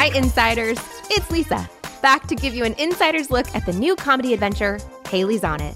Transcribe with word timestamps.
Hi, 0.00 0.16
insiders. 0.16 0.78
It's 1.10 1.28
Lisa, 1.28 1.68
back 2.02 2.28
to 2.28 2.36
give 2.36 2.54
you 2.54 2.62
an 2.62 2.74
insider's 2.74 3.32
look 3.32 3.52
at 3.52 3.66
the 3.66 3.72
new 3.72 3.96
comedy 3.96 4.32
adventure, 4.32 4.78
Hailey's 5.08 5.42
on 5.42 5.60
It. 5.60 5.74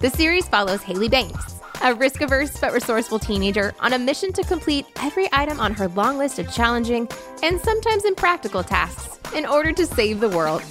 The 0.00 0.10
series 0.10 0.48
follows 0.48 0.82
Hailey 0.82 1.08
Banks, 1.08 1.60
a 1.80 1.94
risk 1.94 2.20
averse 2.22 2.58
but 2.58 2.72
resourceful 2.72 3.20
teenager 3.20 3.72
on 3.78 3.92
a 3.92 4.00
mission 4.00 4.32
to 4.32 4.42
complete 4.42 4.86
every 4.96 5.28
item 5.32 5.60
on 5.60 5.72
her 5.74 5.86
long 5.86 6.18
list 6.18 6.40
of 6.40 6.52
challenging 6.52 7.08
and 7.44 7.60
sometimes 7.60 8.04
impractical 8.04 8.64
tasks 8.64 9.16
in 9.32 9.46
order 9.46 9.70
to 9.74 9.86
save 9.86 10.18
the 10.18 10.30
world. 10.30 10.64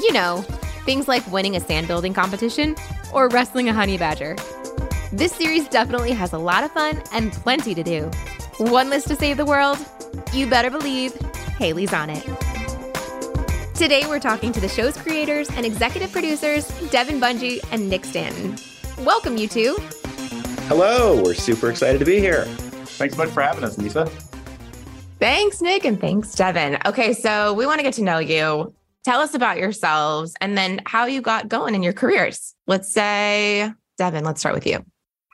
You 0.00 0.14
know, 0.14 0.40
things 0.86 1.08
like 1.08 1.30
winning 1.30 1.56
a 1.56 1.60
sand 1.60 1.86
building 1.86 2.14
competition 2.14 2.76
or 3.12 3.28
wrestling 3.28 3.68
a 3.68 3.74
honey 3.74 3.98
badger. 3.98 4.36
This 5.12 5.32
series 5.32 5.68
definitely 5.68 6.12
has 6.12 6.32
a 6.32 6.38
lot 6.38 6.64
of 6.64 6.72
fun 6.72 7.02
and 7.12 7.30
plenty 7.30 7.74
to 7.74 7.82
do. 7.82 8.10
One 8.56 8.88
list 8.88 9.08
to 9.08 9.16
save 9.16 9.36
the 9.36 9.44
world? 9.44 9.76
You 10.32 10.46
better 10.46 10.70
believe 10.70 11.12
Hailey's 11.58 11.92
on 11.92 12.10
it. 12.10 12.24
Today, 13.74 14.04
we're 14.06 14.20
talking 14.20 14.52
to 14.52 14.60
the 14.60 14.68
show's 14.68 14.96
creators 14.96 15.48
and 15.50 15.66
executive 15.66 16.12
producers, 16.12 16.66
Devin 16.90 17.20
Bunje 17.20 17.60
and 17.70 17.88
Nick 17.90 18.04
Stanton. 18.04 18.56
Welcome, 19.04 19.36
you 19.36 19.48
two. 19.48 19.76
Hello, 20.68 21.22
we're 21.22 21.34
super 21.34 21.70
excited 21.70 21.98
to 21.98 22.04
be 22.04 22.18
here. 22.18 22.44
Thanks 22.44 23.14
so 23.16 23.24
much 23.24 23.32
for 23.32 23.42
having 23.42 23.64
us, 23.64 23.78
Lisa. 23.78 24.06
Thanks, 25.18 25.60
Nick, 25.62 25.84
and 25.84 26.00
thanks, 26.00 26.34
Devin. 26.34 26.78
Okay, 26.86 27.12
so 27.12 27.52
we 27.54 27.66
want 27.66 27.78
to 27.78 27.82
get 27.82 27.94
to 27.94 28.02
know 28.02 28.18
you. 28.18 28.74
Tell 29.04 29.20
us 29.20 29.34
about 29.34 29.58
yourselves 29.58 30.34
and 30.40 30.58
then 30.58 30.80
how 30.84 31.06
you 31.06 31.22
got 31.22 31.48
going 31.48 31.74
in 31.74 31.82
your 31.82 31.92
careers. 31.92 32.54
Let's 32.66 32.92
say, 32.92 33.72
Devin, 33.98 34.24
let's 34.24 34.40
start 34.40 34.54
with 34.54 34.66
you. 34.66 34.84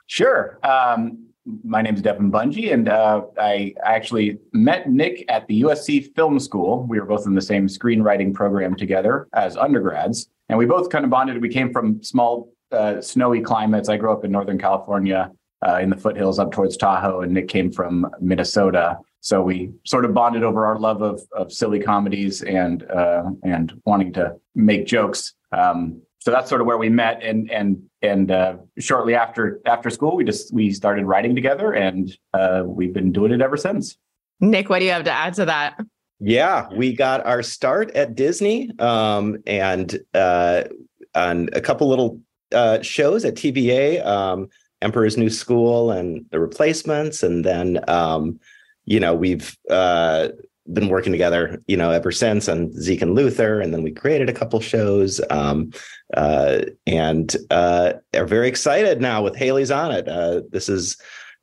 Sure. 0.07 0.59
Um, 0.63 1.32
my 1.65 1.83
name 1.83 1.95
is 1.95 2.03
Devin 2.03 2.31
Bunje, 2.31 2.73
and 2.73 2.89
uh, 2.89 3.23
I, 3.39 3.75
actually 3.85 4.39
met 4.53 4.89
Nick 4.89 5.25
at 5.29 5.47
the 5.49 5.63
USC 5.63 6.15
Film 6.15 6.39
School. 6.39 6.87
We 6.89 7.01
were 7.01 7.07
both 7.07 7.27
in 7.27 7.35
the 7.35 7.43
same 7.43 7.67
screenwriting 7.67 8.33
program 8.33 8.77
together 8.77 9.29
as 9.33 9.57
undergrads, 9.57 10.29
and 10.49 10.59
we 10.59 10.67
both 10.67 10.91
kind 10.91 11.05
of 11.05 11.11
bonded. 11.11 11.43
We 11.43 11.49
came 11.49 11.73
from 11.73 12.03
small, 12.03 12.53
uh, 12.71 13.01
snowy 13.01 13.41
climates. 13.41 13.89
I 13.89 13.97
grew 13.97 14.13
up 14.13 14.25
in 14.25 14.31
Northern 14.31 14.59
California, 14.59 15.33
uh, 15.67 15.79
in 15.79 15.91
the 15.91 15.97
foothills 15.97 16.39
up 16.39 16.53
towards 16.53 16.77
Tahoe, 16.77 17.23
and 17.23 17.33
Nick 17.33 17.49
came 17.49 17.73
from 17.73 18.07
Minnesota. 18.21 18.99
So 19.21 19.43
we 19.43 19.73
sort 19.85 20.05
of 20.05 20.15
bonded 20.15 20.43
over 20.43 20.67
our 20.67 20.79
love 20.79 21.03
of, 21.03 21.23
of 21.33 21.53
silly 21.53 21.81
comedies 21.81 22.43
and 22.43 22.85
uh, 22.91 23.25
and 23.43 23.73
wanting 23.85 24.13
to 24.15 24.37
make 24.55 24.87
jokes. 24.87 25.35
Um, 25.53 26.03
so 26.21 26.31
that's 26.31 26.49
sort 26.49 26.61
of 26.61 26.67
where 26.69 26.79
we 26.79 26.89
met 26.89 27.23
and 27.23 27.51
and 27.51 27.83
and 28.03 28.31
uh, 28.31 28.57
shortly 28.79 29.15
after 29.15 29.61
after 29.67 29.91
school 29.91 30.17
we 30.17 30.25
just 30.25 30.53
we 30.53 30.73
started 30.73 31.07
writing 31.07 31.35
together 31.35 31.73
and 31.73 32.17
uh, 32.35 32.63
we've 32.65 32.93
been 32.93 33.13
doing 33.13 33.33
it 33.33 33.41
ever 33.41 33.57
since. 33.57 33.97
Nick 34.41 34.69
what 34.69 34.81
do 34.81 34.85
you 34.85 34.91
have 34.91 35.05
to 35.05 35.13
add 35.13 35.35
to 35.35 35.45
that? 35.47 35.79
Yeah 36.21 36.67
we 36.77 36.95
got 36.95 37.25
our 37.27 37.43
start 37.43 37.91
at 37.93 38.15
disney 38.15 38.71
um, 38.79 39.39
and 39.47 39.99
uh, 40.15 40.65
on 41.15 41.49
a 41.53 41.61
couple 41.61 41.89
little 41.89 42.21
uh, 42.53 42.83
shows 42.83 43.25
at 43.25 43.35
tva 43.35 44.05
um, 44.05 44.49
emperor's 44.83 45.17
new 45.17 45.31
school 45.31 45.91
and 45.91 46.27
the 46.31 46.41
replacements. 46.41 47.23
And 47.23 47.45
then 47.45 47.81
um, 47.89 48.39
you 48.85 49.01
know 49.01 49.15
we've 49.15 49.57
uh, 49.71 50.29
been 50.73 50.89
working 50.89 51.13
together, 51.13 51.61
you 51.67 51.77
know, 51.77 51.91
ever 51.91 52.13
since 52.13 52.49
on 52.49 52.73
Zeke 52.73 53.03
and 53.03 53.15
Luther, 53.15 53.61
and 53.61 53.73
then 53.75 53.83
we 53.83 53.91
created 53.91 54.29
a 54.29 54.33
couple 54.33 54.61
shows, 54.61 55.21
um, 55.31 55.73
uh, 56.15 56.61
and 56.87 57.35
uh, 57.51 57.95
are 58.15 58.27
very 58.27 58.49
excited 58.49 59.01
now 59.01 59.23
with 59.23 59.37
Hailey's 59.37 59.71
on 59.71 59.91
it. 59.93 60.09
Uh, 60.09 60.43
this 60.51 60.69
is, 60.69 60.97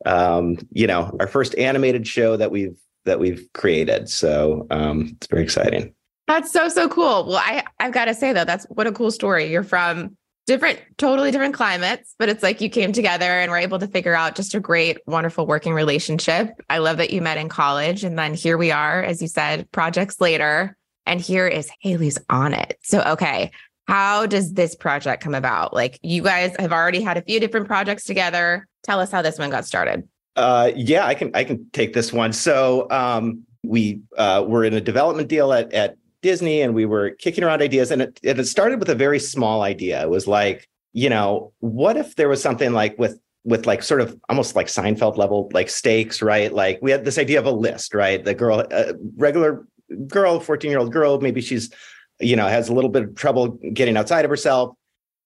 um, 0.05 0.57
you 0.71 0.87
know, 0.87 1.15
our 1.19 1.27
first 1.27 1.57
animated 1.57 2.07
show 2.07 2.37
that 2.37 2.51
we've 2.51 2.77
that 3.05 3.19
we've 3.19 3.47
created, 3.53 4.09
so 4.09 4.67
um, 4.69 5.13
it's 5.17 5.27
very 5.27 5.43
exciting. 5.43 5.93
That's 6.27 6.51
so 6.51 6.69
so 6.69 6.87
cool. 6.87 7.25
Well, 7.25 7.37
I 7.37 7.63
I've 7.79 7.93
got 7.93 8.05
to 8.05 8.13
say 8.13 8.33
though, 8.33 8.45
that's 8.45 8.65
what 8.69 8.87
a 8.87 8.91
cool 8.91 9.11
story. 9.11 9.51
You're 9.51 9.63
from 9.63 10.15
different, 10.49 10.79
totally 10.97 11.29
different 11.29 11.53
climates, 11.53 12.15
but 12.17 12.27
it's 12.27 12.41
like 12.41 12.59
you 12.59 12.69
came 12.69 12.91
together 12.91 13.39
and 13.39 13.51
were 13.51 13.57
able 13.57 13.77
to 13.77 13.87
figure 13.87 14.15
out 14.15 14.35
just 14.35 14.55
a 14.55 14.59
great, 14.59 14.97
wonderful 15.05 15.45
working 15.45 15.73
relationship. 15.73 16.59
I 16.71 16.79
love 16.79 16.97
that 16.97 17.11
you 17.11 17.21
met 17.21 17.37
in 17.37 17.49
college. 17.49 18.03
And 18.03 18.17
then 18.17 18.33
here 18.33 18.57
we 18.57 18.71
are, 18.71 19.03
as 19.03 19.21
you 19.21 19.27
said, 19.27 19.71
projects 19.71 20.19
later. 20.19 20.75
And 21.05 21.21
here 21.21 21.47
is 21.47 21.69
Hailey's 21.81 22.17
on 22.29 22.55
it. 22.55 22.79
So, 22.81 23.01
okay, 23.01 23.51
how 23.87 24.25
does 24.25 24.53
this 24.53 24.75
project 24.75 25.23
come 25.23 25.35
about? 25.35 25.71
Like, 25.71 25.99
you 26.01 26.23
guys 26.23 26.55
have 26.57 26.73
already 26.73 27.01
had 27.01 27.15
a 27.15 27.21
few 27.21 27.39
different 27.39 27.67
projects 27.67 28.05
together. 28.05 28.67
Tell 28.83 28.99
us 28.99 29.11
how 29.11 29.21
this 29.21 29.37
one 29.37 29.51
got 29.51 29.65
started. 29.65 30.07
Uh, 30.35 30.71
yeah, 30.75 31.05
I 31.05 31.13
can 31.13 31.29
I 31.35 31.43
can 31.43 31.69
take 31.73 31.93
this 31.93 32.11
one. 32.11 32.33
So 32.33 32.87
um, 32.89 33.43
we 33.63 34.01
uh, 34.17 34.43
were 34.47 34.63
in 34.63 34.73
a 34.73 34.81
development 34.81 35.27
deal 35.27 35.53
at 35.53 35.71
at 35.73 35.95
Disney 36.21 36.61
and 36.61 36.73
we 36.73 36.85
were 36.85 37.11
kicking 37.11 37.43
around 37.43 37.61
ideas. 37.61 37.91
And 37.91 38.01
it, 38.01 38.19
it 38.23 38.43
started 38.45 38.79
with 38.79 38.89
a 38.89 38.95
very 38.95 39.19
small 39.19 39.61
idea. 39.61 40.01
It 40.01 40.09
was 40.09 40.27
like, 40.27 40.67
you 40.93 41.09
know, 41.09 41.53
what 41.59 41.97
if 41.97 42.15
there 42.15 42.29
was 42.29 42.41
something 42.41 42.73
like 42.73 42.97
with 42.97 43.19
with 43.45 43.65
like 43.65 43.81
sort 43.81 44.01
of 44.01 44.19
almost 44.27 44.55
like 44.55 44.67
Seinfeld 44.67 45.17
level 45.17 45.49
like 45.53 45.69
stakes, 45.69 46.21
right? 46.21 46.53
Like 46.53 46.79
we 46.81 46.91
had 46.91 47.05
this 47.05 47.17
idea 47.17 47.39
of 47.39 47.45
a 47.45 47.51
list, 47.51 47.93
right? 47.93 48.23
The 48.23 48.33
girl, 48.33 48.59
a 48.59 48.93
regular 49.15 49.65
girl, 50.07 50.39
14 50.39 50.69
year 50.69 50.79
old 50.79 50.91
girl, 50.91 51.19
maybe 51.21 51.41
she's, 51.41 51.71
you 52.19 52.35
know, 52.35 52.47
has 52.47 52.69
a 52.69 52.73
little 52.73 52.89
bit 52.89 53.03
of 53.03 53.15
trouble 53.15 53.57
getting 53.73 53.95
outside 53.95 54.25
of 54.25 54.29
herself, 54.29 54.75